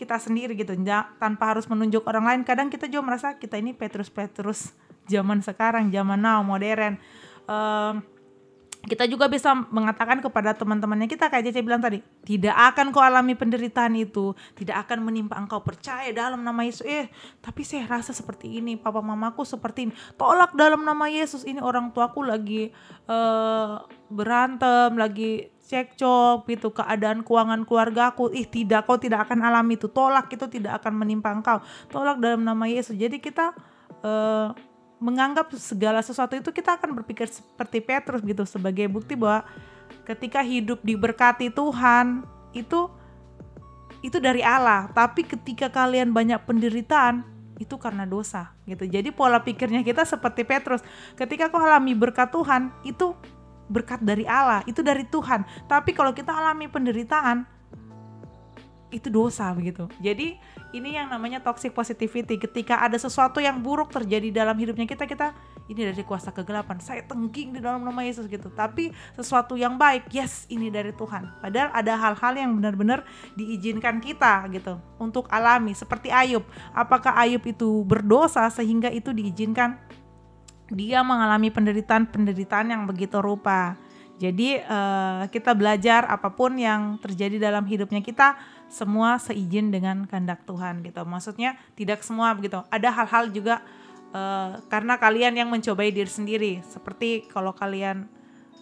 kita 0.02 0.18
sendiri 0.18 0.58
gitu 0.58 0.74
tanpa 1.22 1.54
harus 1.54 1.70
menunjuk 1.70 2.02
orang 2.10 2.26
lain 2.26 2.42
kadang 2.42 2.74
kita 2.74 2.90
juga 2.90 3.14
merasa 3.14 3.38
kita 3.38 3.62
ini 3.62 3.70
Petrus 3.70 4.10
Petrus 4.10 4.74
zaman 5.06 5.46
sekarang 5.46 5.94
zaman 5.94 6.18
now 6.18 6.42
modern 6.42 6.98
Em, 7.52 7.96
kita 8.82 9.06
juga 9.06 9.30
bisa 9.30 9.54
mengatakan 9.54 10.18
kepada 10.26 10.58
teman-temannya 10.58 11.06
kita 11.06 11.30
kayak 11.30 11.54
Cece 11.54 11.62
bilang 11.62 11.86
tadi 11.86 12.02
tidak 12.26 12.58
akan 12.74 12.90
kau 12.90 13.06
alami 13.06 13.38
penderitaan 13.38 13.94
itu 13.94 14.34
tidak 14.58 14.90
akan 14.90 15.06
menimpa 15.06 15.38
engkau. 15.38 15.62
Percaya 15.62 16.10
dalam 16.10 16.42
nama 16.42 16.66
Yesus. 16.66 16.82
Eh 16.90 17.06
tapi 17.46 17.62
saya 17.62 17.86
rasa 17.86 18.10
seperti 18.10 18.58
ini 18.58 18.82
papa 18.82 19.06
mamaku 19.06 19.46
seperti 19.46 19.90
ini. 19.90 19.94
Tolak 20.18 20.58
dalam 20.58 20.82
nama 20.82 21.06
Yesus. 21.06 21.46
Ini 21.46 21.62
orang 21.62 21.94
tuaku 21.94 22.26
lagi 22.26 22.74
eh, 23.06 23.74
berantem 24.10 24.98
lagi 24.98 25.54
cekcok 25.62 26.50
gitu 26.50 26.74
keadaan 26.74 27.22
keuangan 27.22 27.62
keluargaku. 27.70 28.34
Ih 28.34 28.50
tidak 28.50 28.90
kau 28.90 28.98
tidak 28.98 29.30
akan 29.30 29.46
alami 29.46 29.78
itu. 29.78 29.94
Tolak 29.94 30.26
itu 30.34 30.50
tidak 30.50 30.82
akan 30.82 30.98
menimpa 30.98 31.30
engkau. 31.30 31.62
Tolak 31.94 32.18
dalam 32.18 32.42
nama 32.42 32.66
Yesus. 32.66 32.98
Jadi 32.98 33.22
kita 33.22 33.54
eh, 34.02 34.71
menganggap 35.02 35.50
segala 35.58 36.06
sesuatu 36.06 36.38
itu 36.38 36.54
kita 36.54 36.78
akan 36.78 36.94
berpikir 37.02 37.26
seperti 37.26 37.82
Petrus 37.82 38.22
gitu 38.22 38.46
sebagai 38.46 38.86
bukti 38.86 39.18
bahwa 39.18 39.42
ketika 40.06 40.46
hidup 40.46 40.78
diberkati 40.86 41.50
Tuhan 41.50 42.22
itu 42.54 42.86
itu 44.06 44.18
dari 44.22 44.46
Allah. 44.46 44.94
Tapi 44.94 45.26
ketika 45.26 45.74
kalian 45.74 46.14
banyak 46.14 46.46
penderitaan 46.46 47.26
itu 47.58 47.78
karena 47.82 48.06
dosa 48.06 48.54
gitu. 48.70 48.86
Jadi 48.86 49.10
pola 49.10 49.42
pikirnya 49.42 49.82
kita 49.82 50.06
seperti 50.06 50.46
Petrus. 50.46 50.86
Ketika 51.18 51.50
kau 51.50 51.62
alami 51.62 51.98
berkat 51.98 52.30
Tuhan 52.30 52.70
itu 52.86 53.18
berkat 53.70 54.06
dari 54.06 54.26
Allah 54.30 54.62
itu 54.70 54.86
dari 54.86 55.06
Tuhan. 55.10 55.46
Tapi 55.66 55.98
kalau 55.98 56.14
kita 56.14 56.30
alami 56.30 56.70
penderitaan 56.70 57.46
itu 58.92 59.08
dosa 59.08 59.48
begitu. 59.56 59.88
Jadi 60.04 60.36
ini 60.76 61.00
yang 61.00 61.08
namanya 61.08 61.40
toxic 61.40 61.72
positivity. 61.72 62.36
Ketika 62.36 62.84
ada 62.84 63.00
sesuatu 63.00 63.40
yang 63.40 63.64
buruk 63.64 63.90
terjadi 63.90 64.44
dalam 64.44 64.56
hidupnya 64.60 64.86
kita 64.86 65.08
kita 65.08 65.32
ini 65.72 65.88
dari 65.88 66.04
kuasa 66.04 66.36
kegelapan. 66.36 66.78
Saya 66.84 67.08
tengging 67.08 67.56
di 67.56 67.60
dalam 67.64 67.82
nama 67.82 68.04
Yesus 68.04 68.28
gitu. 68.28 68.52
Tapi 68.52 68.92
sesuatu 69.16 69.56
yang 69.56 69.80
baik 69.80 70.12
yes 70.12 70.46
ini 70.52 70.68
dari 70.68 70.92
Tuhan. 70.92 71.40
Padahal 71.40 71.72
ada 71.72 71.94
hal-hal 71.96 72.34
yang 72.36 72.52
benar-benar 72.60 73.08
diizinkan 73.40 74.04
kita 74.04 74.52
gitu 74.52 74.78
untuk 75.00 75.32
alami. 75.32 75.72
Seperti 75.72 76.12
Ayub. 76.12 76.44
Apakah 76.76 77.16
Ayub 77.16 77.42
itu 77.48 77.88
berdosa 77.88 78.46
sehingga 78.52 78.92
itu 78.92 79.16
diizinkan? 79.16 79.80
Dia 80.72 81.04
mengalami 81.04 81.52
penderitaan-penderitaan 81.52 82.72
yang 82.72 82.84
begitu 82.88 83.20
rupa. 83.20 83.76
Jadi 84.22 84.62
uh, 84.62 85.26
kita 85.34 85.58
belajar 85.58 86.06
apa 86.06 86.30
pun 86.30 86.54
yang 86.54 87.02
terjadi 87.02 87.42
dalam 87.42 87.66
hidupnya 87.66 88.06
kita 88.06 88.38
semua 88.72 89.20
seizin 89.20 89.68
dengan 89.68 90.08
kehendak 90.08 90.48
Tuhan 90.48 90.80
gitu. 90.88 91.04
Maksudnya 91.04 91.60
tidak 91.76 92.02
semua 92.08 92.32
begitu. 92.32 92.64
Ada 92.72 92.88
hal-hal 92.88 93.28
juga 93.36 93.60
uh, 94.16 94.64
karena 94.72 94.96
kalian 94.96 95.36
yang 95.36 95.52
mencobai 95.52 95.92
diri 95.92 96.08
sendiri. 96.08 96.54
Seperti 96.64 97.28
kalau 97.28 97.52
kalian 97.52 98.08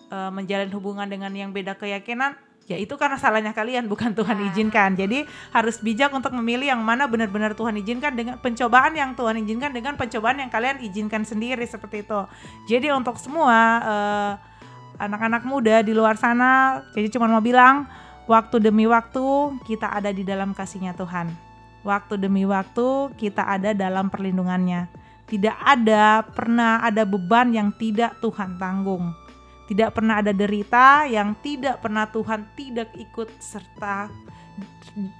uh, 0.09 0.33
menjalin 0.33 0.73
hubungan 0.73 1.05
dengan 1.05 1.29
yang 1.37 1.53
beda 1.53 1.77
keyakinan, 1.77 2.33
ya 2.65 2.81
itu 2.81 2.97
karena 2.97 3.21
salahnya 3.21 3.53
kalian 3.53 3.85
bukan 3.85 4.17
Tuhan 4.17 4.37
nah. 4.41 4.49
izinkan. 4.49 4.97
Jadi 4.97 5.29
harus 5.53 5.77
bijak 5.77 6.09
untuk 6.09 6.33
memilih 6.33 6.73
yang 6.73 6.81
mana 6.81 7.05
benar-benar 7.05 7.53
Tuhan 7.53 7.77
izinkan 7.77 8.17
dengan 8.17 8.41
pencobaan 8.41 8.97
yang 8.97 9.13
Tuhan 9.13 9.45
izinkan 9.45 9.69
dengan 9.77 9.93
pencobaan 9.93 10.41
yang 10.41 10.49
kalian 10.49 10.81
izinkan 10.81 11.21
sendiri 11.21 11.69
seperti 11.69 12.01
itu. 12.01 12.21
Jadi 12.65 12.89
untuk 12.89 13.21
semua 13.21 13.57
uh, 13.85 14.33
anak-anak 14.99 15.45
muda 15.45 15.85
di 15.85 15.93
luar 15.93 16.17
sana, 16.17 16.81
jadi 16.91 17.07
cuma 17.13 17.29
mau 17.29 17.39
bilang, 17.39 17.87
waktu 18.29 18.61
demi 18.61 18.85
waktu 18.85 19.57
kita 19.65 19.89
ada 19.89 20.13
di 20.13 20.21
dalam 20.21 20.53
kasihnya 20.53 20.93
Tuhan. 20.93 21.33
Waktu 21.81 22.21
demi 22.21 22.45
waktu 22.45 23.09
kita 23.17 23.41
ada 23.41 23.73
dalam 23.73 24.13
perlindungannya. 24.13 24.85
Tidak 25.25 25.57
ada 25.57 26.21
pernah 26.21 26.85
ada 26.85 27.09
beban 27.09 27.49
yang 27.49 27.73
tidak 27.73 28.21
Tuhan 28.21 28.61
tanggung. 28.61 29.09
Tidak 29.65 29.89
pernah 29.93 30.21
ada 30.21 30.29
derita 30.33 31.09
yang 31.09 31.33
tidak 31.41 31.81
pernah 31.81 32.05
Tuhan 32.09 32.45
tidak 32.53 32.93
ikut 32.93 33.29
serta 33.41 34.09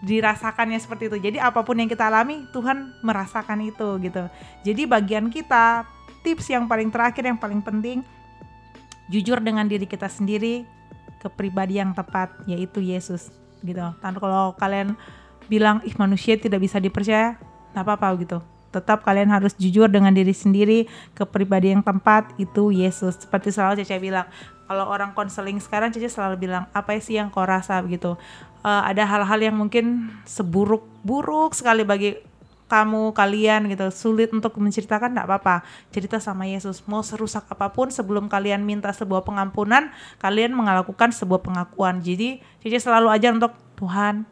dirasakannya 0.02 0.78
seperti 0.82 1.10
itu. 1.10 1.17
Jadi 1.22 1.38
apa 1.38 1.62
pun 1.62 1.78
yang 1.78 1.89
kita 1.89 2.10
alami, 2.10 2.45
Tuhan 2.50 2.98
merasakan 3.06 3.62
itu 3.62 4.02
gitu. 4.02 4.26
Jadi 4.65 4.82
bagian 4.89 5.30
kita, 5.30 5.86
tips 6.26 6.50
yang 6.50 6.65
paling 6.65 6.89
terakhir 6.89 7.22
yang 7.22 7.38
paling 7.38 7.62
penting, 7.62 8.02
jujur 9.06 9.38
dengan 9.38 9.69
diri 9.69 9.86
kita 9.86 10.10
sendiri 10.10 10.79
ke 11.20 11.28
pribadi 11.28 11.78
yang 11.78 11.92
tepat 11.92 12.32
yaitu 12.48 12.80
Yesus 12.80 13.30
gitu. 13.62 13.84
Dan 14.00 14.14
kalau 14.18 14.56
kalian 14.56 14.96
bilang 15.52 15.84
ih 15.84 15.94
manusia 16.00 16.40
tidak 16.40 16.64
bisa 16.64 16.80
dipercaya, 16.80 17.36
nggak 17.76 17.84
apa-apa 17.84 18.08
gitu. 18.24 18.40
Tetap 18.70 19.02
kalian 19.02 19.34
harus 19.34 19.58
jujur 19.58 19.90
dengan 19.90 20.14
diri 20.14 20.32
sendiri 20.32 20.86
ke 21.18 21.26
pribadi 21.26 21.74
yang 21.74 21.82
tepat 21.82 22.30
itu 22.38 22.70
Yesus. 22.70 23.18
Seperti 23.18 23.50
selalu 23.50 23.82
Cece 23.82 23.98
bilang, 23.98 24.30
kalau 24.70 24.86
orang 24.86 25.18
konseling 25.18 25.58
sekarang 25.58 25.90
Cece 25.90 26.14
selalu 26.14 26.46
bilang 26.46 26.70
apa 26.72 26.94
sih 27.02 27.18
yang 27.18 27.34
kau 27.34 27.44
rasa 27.44 27.82
begitu. 27.82 28.14
Uh, 28.62 28.84
ada 28.86 29.08
hal-hal 29.08 29.40
yang 29.42 29.56
mungkin 29.58 30.14
seburuk-buruk 30.28 31.58
sekali 31.58 31.82
bagi 31.88 32.20
kamu 32.70 33.12
kalian 33.18 33.68
gitu. 33.74 33.90
Sulit 33.90 34.30
untuk 34.30 34.54
menceritakan 34.62 35.12
tidak 35.18 35.26
apa-apa. 35.26 35.66
Cerita 35.90 36.22
sama 36.22 36.46
Yesus. 36.46 36.86
Mau 36.86 37.02
serusak 37.02 37.50
apa 37.50 37.74
pun 37.74 37.90
sebelum 37.90 38.30
kalian 38.30 38.62
minta 38.62 38.94
sebuah 38.94 39.26
pengampunan 39.26 39.90
kalian 40.22 40.54
melakukan 40.54 41.10
sebuah 41.10 41.42
pengakuan. 41.42 42.00
Jadi 42.06 42.40
Cici 42.62 42.78
selalu 42.78 43.10
ajar 43.10 43.34
untuk 43.34 43.58
Tuhan 43.74 44.30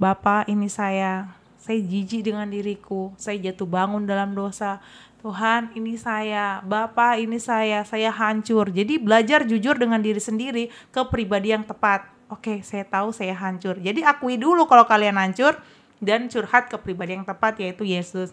Bapak 0.00 0.48
ini 0.48 0.64
saya. 0.72 1.28
Saya 1.60 1.76
jijik 1.76 2.24
dengan 2.24 2.48
diriku. 2.48 3.12
Saya 3.20 3.36
jatuh 3.36 3.68
bangun 3.68 4.08
dalam 4.08 4.32
dosa. 4.32 4.80
Tuhan 5.20 5.76
ini 5.76 6.00
saya. 6.00 6.64
Bapak 6.64 7.20
ini 7.20 7.36
saya. 7.36 7.84
Saya 7.84 8.08
hancur. 8.08 8.72
Jadi 8.72 8.96
belajar 8.96 9.44
jujur 9.44 9.76
dengan 9.76 10.00
diri 10.00 10.16
sendiri 10.16 10.72
ke 10.88 11.04
pribadi 11.12 11.52
yang 11.52 11.68
tepat. 11.68 12.08
Oke 12.32 12.64
saya 12.64 12.88
tahu 12.88 13.12
saya 13.12 13.36
hancur. 13.36 13.76
Jadi 13.76 14.00
akui 14.00 14.40
dulu 14.40 14.64
kalau 14.64 14.88
kalian 14.88 15.20
hancur 15.20 15.60
dan 16.00 16.26
curhat 16.32 16.72
ke 16.72 16.76
pribadi 16.80 17.14
yang 17.14 17.28
tepat 17.28 17.60
yaitu 17.60 17.84
Yesus 17.84 18.32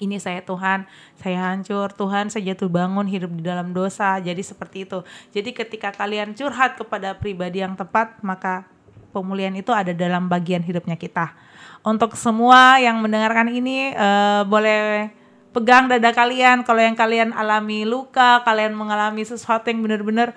ini 0.00 0.16
saya 0.16 0.40
Tuhan, 0.40 0.88
saya 1.20 1.52
hancur, 1.52 1.92
Tuhan 1.92 2.32
saya 2.32 2.54
jatuh 2.54 2.70
bangun 2.72 3.04
hidup 3.04 3.28
di 3.36 3.44
dalam 3.44 3.76
dosa, 3.76 4.16
jadi 4.22 4.40
seperti 4.40 4.88
itu. 4.88 5.04
Jadi 5.36 5.52
ketika 5.52 5.92
kalian 5.92 6.32
curhat 6.32 6.80
kepada 6.80 7.12
pribadi 7.18 7.60
yang 7.60 7.76
tepat, 7.76 8.16
maka 8.24 8.64
pemulihan 9.12 9.52
itu 9.52 9.68
ada 9.70 9.92
dalam 9.92 10.32
bagian 10.32 10.64
hidupnya 10.64 10.96
kita. 10.96 11.36
Untuk 11.84 12.16
semua 12.16 12.80
yang 12.80 13.04
mendengarkan 13.04 13.52
ini, 13.52 13.92
uh, 13.92 14.48
boleh 14.48 15.12
pegang 15.52 15.92
dada 15.92 16.10
kalian, 16.16 16.64
kalau 16.64 16.80
yang 16.80 16.96
kalian 16.96 17.30
alami 17.36 17.84
luka, 17.84 18.40
kalian 18.48 18.72
mengalami 18.72 19.22
sesuatu 19.22 19.68
yang 19.68 19.84
benar-benar 19.84 20.32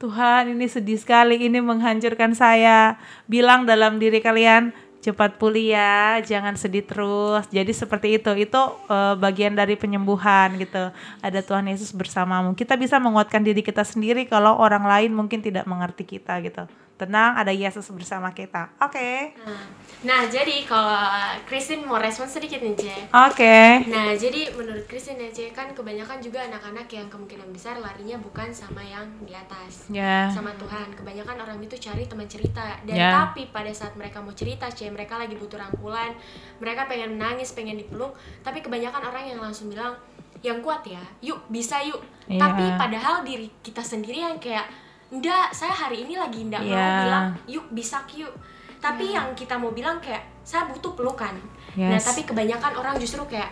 Tuhan 0.00 0.56
ini 0.56 0.64
sedih 0.64 0.96
sekali, 0.96 1.36
ini 1.36 1.60
menghancurkan 1.60 2.32
saya. 2.32 2.96
Bilang 3.28 3.68
dalam 3.68 4.00
diri 4.00 4.24
kalian, 4.24 4.72
cepat 5.00 5.40
pulih 5.40 5.72
ya, 5.72 6.20
jangan 6.20 6.54
sedih 6.54 6.84
terus. 6.84 7.48
Jadi 7.48 7.72
seperti 7.72 8.20
itu, 8.20 8.30
itu 8.36 8.60
uh, 8.88 9.16
bagian 9.16 9.56
dari 9.56 9.74
penyembuhan 9.74 10.54
gitu. 10.60 10.92
Ada 11.24 11.40
Tuhan 11.40 11.68
Yesus 11.72 11.90
bersamamu. 11.96 12.52
Kita 12.52 12.76
bisa 12.76 13.00
menguatkan 13.00 13.40
diri 13.40 13.64
kita 13.64 13.82
sendiri 13.82 14.28
kalau 14.28 14.60
orang 14.60 14.84
lain 14.84 15.10
mungkin 15.16 15.40
tidak 15.40 15.64
mengerti 15.64 16.04
kita 16.04 16.38
gitu 16.44 16.68
tenang 17.00 17.32
ada 17.32 17.48
Yesus 17.48 17.88
bersama 17.96 18.28
kita 18.36 18.76
oke 18.76 18.92
okay. 18.92 19.32
nah, 19.40 19.64
nah 20.04 20.20
jadi 20.28 20.68
kalau 20.68 21.00
Christine 21.48 21.88
mau 21.88 21.96
respon 21.96 22.28
sedikit 22.28 22.60
nih 22.60 22.76
oke 22.76 23.08
okay. 23.32 23.88
nah 23.88 24.12
jadi 24.12 24.52
menurut 24.52 24.84
Christine 24.84 25.24
ya 25.24 25.32
C 25.32 25.48
kan 25.56 25.72
kebanyakan 25.72 26.20
juga 26.20 26.44
anak-anak 26.44 26.84
yang 26.92 27.08
kemungkinan 27.08 27.48
besar 27.56 27.80
larinya 27.80 28.20
bukan 28.20 28.52
sama 28.52 28.84
yang 28.84 29.08
di 29.24 29.32
atas 29.32 29.88
yeah. 29.88 30.28
sama 30.28 30.52
Tuhan 30.60 30.92
kebanyakan 30.92 31.40
orang 31.40 31.56
itu 31.64 31.80
cari 31.80 32.04
teman 32.04 32.28
cerita 32.28 32.76
dan 32.84 32.96
yeah. 32.96 33.12
tapi 33.16 33.48
pada 33.48 33.72
saat 33.72 33.96
mereka 33.96 34.20
mau 34.20 34.36
cerita 34.36 34.68
C 34.68 34.92
mereka 34.92 35.16
lagi 35.16 35.32
butuh 35.40 35.56
rangkulan 35.56 36.12
mereka 36.60 36.84
pengen 36.84 37.16
menangis 37.16 37.56
pengen 37.56 37.80
dipeluk 37.80 38.12
tapi 38.44 38.60
kebanyakan 38.60 39.08
orang 39.08 39.24
yang 39.24 39.40
langsung 39.40 39.72
bilang 39.72 39.96
yang 40.44 40.60
kuat 40.60 40.84
ya 40.84 41.00
yuk 41.24 41.40
bisa 41.48 41.80
yuk 41.80 42.00
yeah. 42.28 42.36
tapi 42.36 42.64
padahal 42.76 43.24
diri 43.24 43.48
kita 43.64 43.80
sendiri 43.80 44.20
yang 44.20 44.36
kayak 44.36 44.68
enggak 45.10 45.50
saya 45.50 45.74
hari 45.74 46.06
ini 46.06 46.14
lagi 46.14 46.46
enggak 46.46 46.62
yeah. 46.62 46.70
mau 46.70 46.78
iya. 46.78 47.02
bilang 47.04 47.26
yuk 47.50 47.66
bisa 47.74 47.98
yuk 48.14 48.32
tapi 48.80 49.12
yeah. 49.12 49.20
yang 49.20 49.26
kita 49.36 49.54
mau 49.58 49.74
bilang 49.74 49.98
kayak 49.98 50.22
saya 50.46 50.70
butuh 50.70 50.94
pelukan 50.96 51.34
nah, 51.76 51.90
yes. 51.90 51.90
nah 51.94 52.00
tapi 52.00 52.22
kebanyakan 52.24 52.72
orang 52.78 52.94
justru 52.96 53.20
kayak 53.26 53.50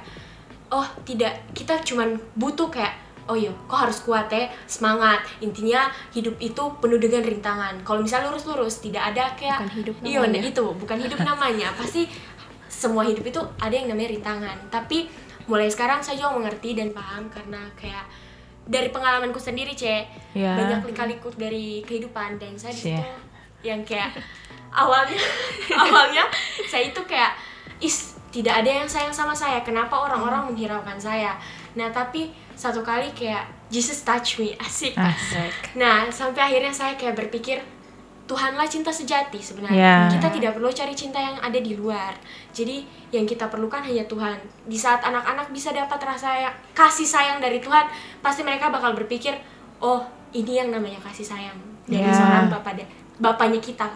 oh 0.70 0.86
tidak 1.02 1.34
kita 1.52 1.76
cuman 1.84 2.16
butuh 2.38 2.70
kayak 2.70 2.94
oh 3.28 3.36
iya 3.36 3.52
kok 3.68 3.78
harus 3.78 3.98
kuat 4.02 4.26
ya 4.32 4.48
semangat 4.64 5.20
intinya 5.44 5.92
hidup 6.16 6.34
itu 6.40 6.62
penuh 6.80 6.96
dengan 6.96 7.20
rintangan 7.20 7.74
kalau 7.84 8.00
misalnya 8.00 8.32
lurus-lurus 8.32 8.80
tidak 8.80 9.12
ada 9.12 9.36
kayak 9.36 9.60
bukan 9.60 9.74
hidup 9.84 9.94
iya 10.00 10.24
itu 10.24 10.64
bukan 10.80 10.98
hidup 10.98 11.20
namanya 11.20 11.68
pasti 11.76 12.08
semua 12.72 13.04
hidup 13.04 13.24
itu 13.28 13.40
ada 13.60 13.74
yang 13.74 13.92
namanya 13.92 14.16
rintangan 14.16 14.56
tapi 14.72 15.10
mulai 15.48 15.68
sekarang 15.68 16.00
saya 16.00 16.20
juga 16.20 16.40
mengerti 16.40 16.76
dan 16.76 16.92
paham 16.92 17.28
karena 17.28 17.60
kayak 17.76 18.04
dari 18.68 18.92
pengalamanku 18.92 19.40
sendiri 19.40 19.72
cek. 19.72 20.36
Yeah. 20.36 20.54
banyak 20.54 20.92
lika-liku 20.92 21.32
dari 21.34 21.80
kehidupan 21.82 22.36
dan 22.36 22.54
saya 22.54 22.76
di 22.76 22.92
situ 22.92 23.00
yeah. 23.00 23.18
yang 23.64 23.80
kayak 23.82 24.12
awalnya 24.70 25.18
awalnya 25.88 26.24
saya 26.68 26.92
itu 26.92 27.00
kayak 27.08 27.32
is 27.80 28.14
tidak 28.28 28.60
ada 28.60 28.84
yang 28.84 28.88
sayang 28.88 29.10
sama 29.10 29.32
saya. 29.32 29.64
Kenapa 29.64 29.96
orang-orang 29.96 30.52
menghiraukan 30.52 31.00
saya? 31.00 31.40
Nah 31.74 31.88
tapi 31.88 32.28
satu 32.52 32.84
kali 32.84 33.08
kayak 33.16 33.48
Jesus 33.72 34.04
touch 34.04 34.36
me. 34.36 34.52
Asik. 34.64 34.92
Asik. 34.94 35.52
Nah 35.80 36.12
sampai 36.12 36.52
akhirnya 36.52 36.70
saya 36.70 36.94
kayak 37.00 37.16
berpikir 37.16 37.64
Tuhanlah 38.28 38.68
cinta 38.68 38.92
sejati 38.92 39.40
sebenarnya. 39.40 39.80
Yeah. 39.80 40.12
Kita 40.12 40.28
tidak 40.28 40.52
perlu 40.60 40.68
cari 40.68 40.92
cinta 40.92 41.16
yang 41.16 41.40
ada 41.40 41.56
di 41.56 41.72
luar. 41.72 42.12
Jadi 42.52 42.84
yang 43.08 43.24
kita 43.24 43.48
perlukan 43.48 43.80
hanya 43.80 44.04
Tuhan. 44.04 44.36
Di 44.68 44.76
saat 44.76 45.00
anak-anak 45.00 45.48
bisa 45.48 45.72
dapat 45.72 45.96
rasa 46.04 46.36
yang, 46.36 46.54
kasih 46.76 47.08
sayang 47.08 47.40
dari 47.40 47.58
Tuhan, 47.64 47.88
pasti 48.20 48.44
mereka 48.44 48.68
bakal 48.68 48.92
berpikir, 48.92 49.32
oh 49.80 50.04
ini 50.36 50.60
yang 50.60 50.68
namanya 50.68 51.00
kasih 51.00 51.24
sayang 51.24 51.56
dari 51.88 52.04
yeah. 52.04 52.12
seorang 52.12 52.52
bapak 52.52 52.84
bapaknya 53.16 53.64
kita. 53.64 53.88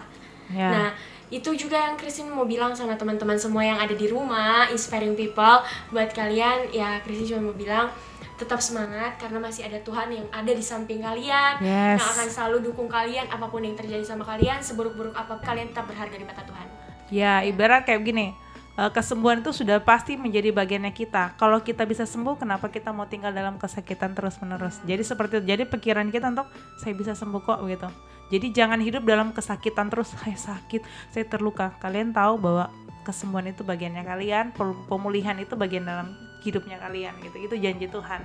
Yeah. 0.49 0.73
Nah 0.73 1.12
itu 1.33 1.49
juga 1.57 1.81
yang 1.81 1.97
Christine 1.97 2.29
mau 2.29 2.45
bilang 2.45 2.77
sama 2.77 2.93
teman-teman 2.93 3.41
semua 3.41 3.65
yang 3.65 3.81
ada 3.81 3.97
di 3.97 4.05
rumah, 4.05 4.69
inspiring 4.69 5.17
people 5.17 5.65
buat 5.89 6.13
kalian 6.13 6.69
ya 6.69 7.01
Christine 7.01 7.33
cuma 7.33 7.49
mau 7.49 7.57
bilang 7.57 7.89
tetap 8.33 8.59
semangat 8.59 9.15
karena 9.21 9.37
masih 9.37 9.63
ada 9.65 9.79
Tuhan 9.81 10.09
yang 10.09 10.27
ada 10.33 10.51
di 10.51 10.63
samping 10.63 10.99
kalian 11.05 11.61
yes. 11.61 12.01
yang 12.01 12.09
akan 12.17 12.27
selalu 12.27 12.57
dukung 12.69 12.89
kalian 12.89 13.29
apa 13.29 13.45
pun 13.47 13.61
yang 13.61 13.77
terjadi 13.77 14.01
sama 14.01 14.25
kalian 14.25 14.59
seburuk-buruk 14.59 15.13
apa 15.13 15.37
kalian 15.39 15.69
tetap 15.69 15.85
berharga 15.85 16.17
di 16.17 16.25
mata 16.25 16.41
Tuhan 16.41 16.67
ya 17.13 17.45
ibarat 17.45 17.85
kayak 17.85 18.01
gini 18.01 18.33
eh, 18.73 18.89
kesembuhan 18.89 19.45
itu 19.45 19.53
sudah 19.53 19.77
pasti 19.85 20.17
menjadi 20.17 20.49
bagiannya 20.49 20.89
kita. 20.97 21.37
Kalau 21.37 21.61
kita 21.61 21.85
bisa 21.85 22.09
sembuh, 22.09 22.41
kenapa 22.41 22.73
kita 22.73 22.89
mau 22.89 23.05
tinggal 23.05 23.29
dalam 23.29 23.61
kesakitan 23.61 24.17
terus-menerus? 24.17 24.81
Jadi 24.81 25.05
seperti 25.05 25.37
itu. 25.37 25.45
Jadi 25.45 25.63
pikiran 25.69 26.09
kita 26.09 26.33
untuk 26.33 26.49
saya 26.81 26.97
bisa 26.97 27.13
sembuh 27.13 27.37
kok 27.45 27.61
gitu. 27.69 27.85
Jadi 28.31 28.55
jangan 28.55 28.79
hidup 28.79 29.03
dalam 29.03 29.35
kesakitan 29.35 29.91
terus. 29.91 30.13
Saya 30.21 30.37
sakit, 30.37 30.81
saya 31.11 31.25
terluka. 31.27 31.75
Kalian 31.81 32.15
tahu 32.15 32.39
bahwa 32.39 32.71
kesembuhan 33.03 33.51
itu 33.51 33.67
bagiannya 33.67 34.03
kalian, 34.05 34.45
pemulihan 34.87 35.35
itu 35.41 35.59
bagian 35.59 35.83
dalam 35.83 36.15
hidupnya 36.43 36.75
kalian 36.79 37.15
gitu 37.23 37.37
itu 37.39 37.55
janji 37.55 37.87
Tuhan 37.87 38.23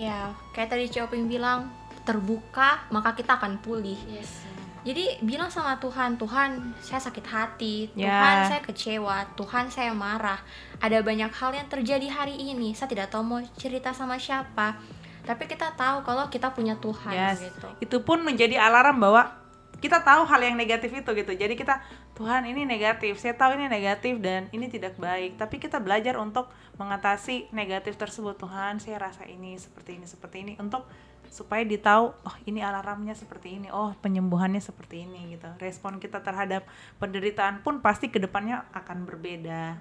Ya, 0.00 0.32
kayak 0.56 0.72
tadi 0.72 0.88
Cioping 0.88 1.28
bilang, 1.28 1.68
terbuka 2.08 2.80
maka 2.88 3.12
kita 3.12 3.36
akan 3.36 3.60
pulih. 3.60 4.00
Yes. 4.08 4.40
Jadi 4.88 5.20
bilang 5.20 5.52
sama 5.52 5.76
Tuhan, 5.78 6.16
Tuhan 6.16 6.74
saya 6.80 6.98
sakit 6.98 7.26
hati, 7.28 7.92
Ya. 7.92 8.18
Tuhan 8.18 8.38
saya 8.48 8.60
kecewa, 8.64 9.16
Tuhan 9.36 9.68
saya 9.68 9.92
marah. 9.92 10.40
Ada 10.80 11.04
banyak 11.04 11.28
hal 11.30 11.52
yang 11.54 11.68
terjadi 11.68 12.08
hari 12.08 12.34
ini. 12.34 12.72
Saya 12.72 12.88
tidak 12.88 13.12
tahu 13.12 13.20
mau 13.20 13.40
cerita 13.54 13.92
sama 13.92 14.16
siapa. 14.16 14.80
Tapi 15.22 15.44
kita 15.46 15.74
tahu 15.78 16.02
kalau 16.02 16.26
kita 16.26 16.50
punya 16.50 16.74
Tuhan 16.78 17.14
Yes. 17.14 17.38
gitu. 17.40 17.68
Itu 17.78 17.96
pun 18.02 18.22
menjadi 18.26 18.58
alarm 18.58 18.98
bahwa 18.98 19.42
kita 19.82 19.98
tahu 19.98 20.22
hal 20.30 20.40
yang 20.46 20.54
negatif 20.54 20.94
itu 20.94 21.10
gitu. 21.10 21.32
Jadi 21.34 21.58
kita 21.58 21.82
Tuhan 22.14 22.46
ini 22.46 22.62
negatif, 22.62 23.18
saya 23.18 23.34
tahu 23.34 23.58
ini 23.58 23.66
negatif 23.66 24.22
dan 24.22 24.46
ini 24.54 24.70
tidak 24.70 24.94
baik. 24.94 25.34
Tapi 25.34 25.58
kita 25.58 25.82
belajar 25.82 26.14
untuk 26.22 26.46
mengatasi 26.78 27.50
negatif 27.50 27.98
tersebut. 27.98 28.38
Tuhan, 28.38 28.78
saya 28.78 29.02
rasa 29.02 29.26
ini 29.26 29.58
seperti 29.58 29.98
ini 29.98 30.06
seperti 30.06 30.36
ini 30.46 30.52
untuk 30.62 30.86
supaya 31.32 31.64
ditahu 31.64 32.12
oh 32.12 32.36
ini 32.44 32.60
alarmnya 32.60 33.16
seperti 33.16 33.56
ini 33.56 33.72
oh 33.72 33.96
penyembuhannya 34.04 34.60
seperti 34.60 35.08
ini 35.08 35.32
gitu 35.32 35.48
respon 35.56 35.96
kita 35.96 36.20
terhadap 36.20 36.68
penderitaan 37.00 37.64
pun 37.64 37.80
pasti 37.80 38.12
ke 38.12 38.20
depannya 38.20 38.68
akan 38.76 39.08
berbeda. 39.08 39.80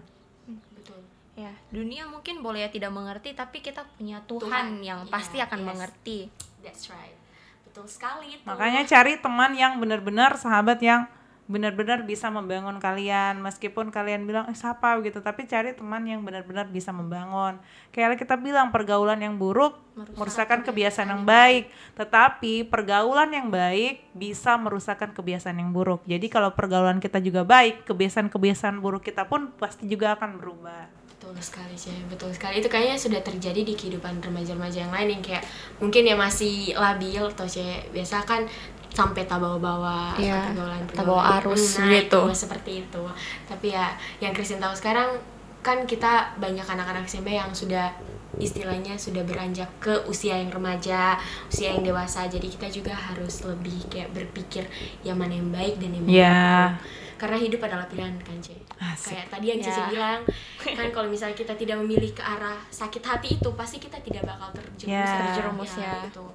Ya, 1.39 1.56
dunia 1.72 2.04
mungkin 2.12 2.44
boleh 2.44 2.67
tidak 2.67 2.91
mengerti, 2.91 3.32
tapi 3.32 3.63
kita 3.63 3.88
punya 3.96 4.20
Tuhan, 4.28 4.52
Tuhan, 4.52 4.67
yang 4.84 5.00
ya, 5.08 5.12
pasti 5.12 5.38
akan 5.39 5.60
yes. 5.63 5.67
mengerti. 5.67 6.20
That's 6.60 6.91
right. 6.91 7.15
Betul 7.63 7.88
sekali 7.88 8.36
itu. 8.36 8.44
Makanya 8.44 8.84
cari 8.84 9.15
teman 9.15 9.56
yang 9.56 9.80
benar-benar 9.80 10.36
sahabat 10.36 10.84
yang 10.84 11.08
benar-benar 11.48 12.04
bisa 12.04 12.28
membangun 12.28 12.84
kalian. 12.84 13.39
Meskipun 13.39 13.96
kalian 13.96 14.28
bilang 14.28 14.52
eh 14.52 14.56
siapa? 14.60 15.00
gitu. 15.00 15.24
Tapi 15.24 15.48
cari 15.48 15.72
teman 15.72 16.04
yang 16.04 16.20
benar-benar 16.20 16.67
bisa 16.67 16.91
membangun. 16.91 17.63
Kayak 17.96 18.20
kita 18.20 18.36
bilang 18.36 18.76
pergaulan 18.76 19.24
yang 19.24 19.39
buruk 19.39 19.80
merusakkan 20.20 20.67
kebiasaan 20.67 21.15
yang 21.15 21.24
baik. 21.24 21.72
tetapi 21.96 22.67
pergaulan 22.67 23.32
yang 23.32 23.48
baik 23.48 24.04
bisa 24.12 24.60
merusakkan 24.60 25.15
kebiasaan 25.15 25.56
yang 25.56 25.72
buruk. 25.72 26.04
Jadi 26.04 26.28
kalau 26.28 26.52
pergaulan 26.52 27.00
kita 27.00 27.24
juga 27.24 27.48
baik 27.48 27.88
kebiasaan-kebiasaan 27.88 28.84
buruk 28.84 29.08
kita 29.08 29.28
pun 29.32 29.56
pasti 29.56 29.88
juga 29.88 30.20
akan 30.20 30.39
berubah 30.39 31.01
Betul 31.22 31.38
sekali 31.38 31.78
sih, 31.78 31.94
betul 32.10 32.34
sekali. 32.34 32.66
Itu 32.66 32.66
kayaknya 32.66 32.98
sudah 32.98 33.22
terjadi 33.22 33.62
di 33.62 33.78
kehidupan 33.78 34.26
remaja-remaja 34.26 34.90
yang 34.90 34.90
lain 34.90 35.14
yang 35.14 35.22
kayak 35.22 35.46
mungkin 35.78 36.10
ya 36.10 36.18
masih 36.18 36.74
labil 36.74 37.22
atau 37.22 37.46
cewek 37.46 37.94
biasa 37.94 38.26
kan 38.26 38.42
sampai 38.90 39.30
tak 39.30 39.38
bawa-bawa 39.38 40.18
Iya, 40.18 40.50
pergaulan 40.50 40.82
tak 40.90 41.06
bawa 41.06 41.38
arus 41.38 41.78
nah, 41.78 41.94
gitu. 41.94 42.26
itu, 42.26 42.34
seperti 42.34 42.72
itu. 42.90 43.04
Tapi 43.46 43.70
ya 43.70 43.94
yang 44.18 44.34
Kristen 44.34 44.58
tahu 44.58 44.74
sekarang 44.74 45.22
kan 45.62 45.86
kita 45.86 46.34
banyak 46.42 46.66
anak-anak 46.66 47.06
SMP 47.06 47.38
yang 47.38 47.54
sudah 47.54 47.94
istilahnya 48.42 48.98
sudah 48.98 49.22
beranjak 49.22 49.70
ke 49.78 49.94
usia 50.10 50.42
yang 50.42 50.50
remaja, 50.50 51.22
usia 51.46 51.78
yang 51.78 51.86
dewasa. 51.86 52.26
Jadi 52.26 52.50
kita 52.50 52.66
juga 52.74 52.98
harus 52.98 53.46
lebih 53.46 53.86
kayak 53.94 54.10
berpikir 54.10 54.66
yang 55.06 55.22
mana 55.22 55.38
yang 55.38 55.54
baik 55.54 55.78
dan 55.78 55.94
yang 55.94 56.04
mana 56.10 56.18
yang 56.18 56.34
buruk. 56.34 56.82
Karena 57.22 57.38
hidup 57.38 57.62
adalah 57.62 57.86
pilihan 57.86 58.18
kan, 58.26 58.42
Ce. 58.42 58.58
Asik. 58.82 59.13
Kayak 59.13 59.28
tadi 59.30 59.46
yang 59.48 59.60
Cici 59.62 59.78
Ya. 59.78 59.86
bilang, 59.88 60.20
kan 60.78 60.88
kalau 60.89 61.06
misalnya 61.06 61.38
kita 61.38 61.54
tidak 61.54 61.78
memilih 61.80 62.12
ke 62.12 62.24
arah 62.26 62.58
sakit 62.67 63.04
hati 63.06 63.38
itu, 63.38 63.50
pasti 63.54 63.78
kita 63.78 64.02
tidak 64.02 64.26
bakal 64.26 64.50
terjerumus. 64.52 64.89
Ya. 64.89 65.22
Terjerumus, 65.22 65.72
ya. 65.78 65.94
gitu. 66.10 66.26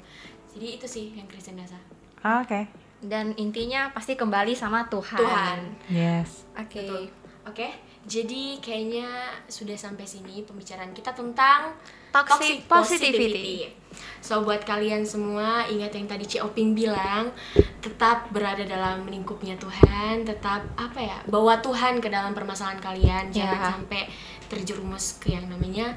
Jadi 0.54 0.66
itu 0.78 0.87
sih 0.87 1.06
yang 1.12 1.26
Kristen 1.26 1.59
dasar. 1.59 1.82
oke 2.22 2.70
Dan 2.96 3.37
intinya 3.37 3.90
pasti 3.90 4.14
kembali 4.14 4.54
sama 4.54 4.87
Tuhan. 4.87 5.20
Tuhan. 5.20 5.59
yes 5.90 6.46
Oke. 6.54 6.80
Betul. 6.80 7.02
Oke, 7.46 7.70
jadi 8.02 8.59
kayaknya 8.59 9.06
sudah 9.46 9.78
sampai 9.78 10.02
sini 10.02 10.42
pembicaraan 10.42 10.90
kita 10.90 11.14
tentang 11.14 11.78
Toxic 12.11 12.66
positivity. 12.66 13.70
So 14.18 14.42
buat 14.42 14.66
kalian 14.66 15.06
semua 15.06 15.62
ingat 15.70 15.94
yang 15.94 16.11
tadi 16.11 16.24
Ci 16.26 16.42
Oping 16.42 16.74
bilang, 16.74 17.30
tetap 17.78 18.32
berada 18.35 18.66
dalam 18.66 19.06
lingkupnya 19.06 19.54
Tuhan, 19.61 20.26
tetap 20.26 20.64
apa 20.74 20.98
ya, 20.98 21.18
bawa 21.30 21.62
Tuhan 21.62 22.02
ke 22.02 22.11
dalam 22.11 22.35
permasalahan 22.35 22.82
kalian, 22.82 23.30
jangan 23.30 23.61
Ya. 23.62 23.70
sampai 23.78 24.02
terjerumus 24.50 25.22
ke 25.22 25.37
yang 25.37 25.46
namanya 25.46 25.94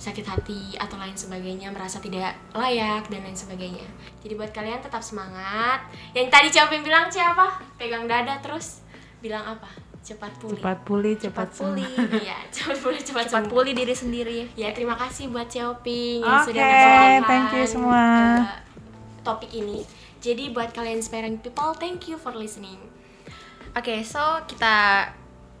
sakit 0.00 0.26
hati 0.26 0.74
atau 0.80 0.98
lain 0.98 1.14
sebagainya, 1.14 1.70
merasa 1.70 2.02
tidak 2.02 2.34
layak 2.56 3.06
dan 3.06 3.22
lain 3.22 3.38
sebagainya. 3.38 3.86
Jadi 4.24 4.34
buat 4.34 4.50
kalian 4.50 4.82
tetap 4.82 5.04
semangat. 5.04 5.84
Yang 6.10 6.26
tadi 6.32 6.48
Ci 6.50 6.58
Oping 6.58 6.82
bilang 6.82 7.06
siapa? 7.06 7.60
Pegang 7.78 8.10
dada 8.10 8.40
terus 8.42 8.82
bilang 9.22 9.46
apa? 9.46 9.91
Cepat 10.02 10.34
pulih. 10.34 10.58
cepat 10.58 10.78
pulih 10.82 11.14
cepat, 11.14 11.46
Cepat 11.46 11.48
pulih. 11.56 11.86
Iya, 12.18 12.38
cepat 12.54 12.76
pulih, 12.76 12.98
cepat, 12.98 13.24
Cepat 13.24 13.42
sembuh. 13.42 13.52
pulih 13.54 13.72
diri 13.72 13.94
sendiri. 13.94 14.38
Ya, 14.52 14.74
terima 14.74 14.94
kasih 14.94 15.30
buat 15.30 15.46
Cioping 15.46 16.20
yang 16.20 16.42
Oke, 16.42 16.46
sudah 16.50 16.64
ngasih 16.64 17.22
thank 17.24 17.48
you 17.52 17.64
semua. 17.64 18.02
topik 19.22 19.50
ini. 19.52 19.86
Jadi 20.18 20.50
buat 20.50 20.70
kalian 20.70 20.98
inspiring 20.98 21.38
people, 21.38 21.70
thank 21.74 22.06
you 22.06 22.14
for 22.14 22.30
listening. 22.32 22.78
Oke, 23.72 24.02
so 24.02 24.18
kita 24.44 25.06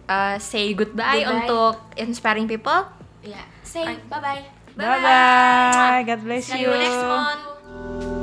uh, 0.04 0.36
say 0.36 0.70
goodbye, 0.72 1.22
Goodbye. 1.22 1.46
untuk 1.46 1.74
inspiring 1.94 2.44
people. 2.44 2.82
Ya, 3.22 3.42
say 3.62 3.86
bye 4.06 4.18
bye. 4.18 4.42
bye 4.72 4.98
bye 4.98 6.02
god 6.02 6.20
bless 6.20 6.48
See 6.48 6.58
you 6.58 6.66
you 6.66 6.74
next 6.74 6.98
month. 6.98 8.20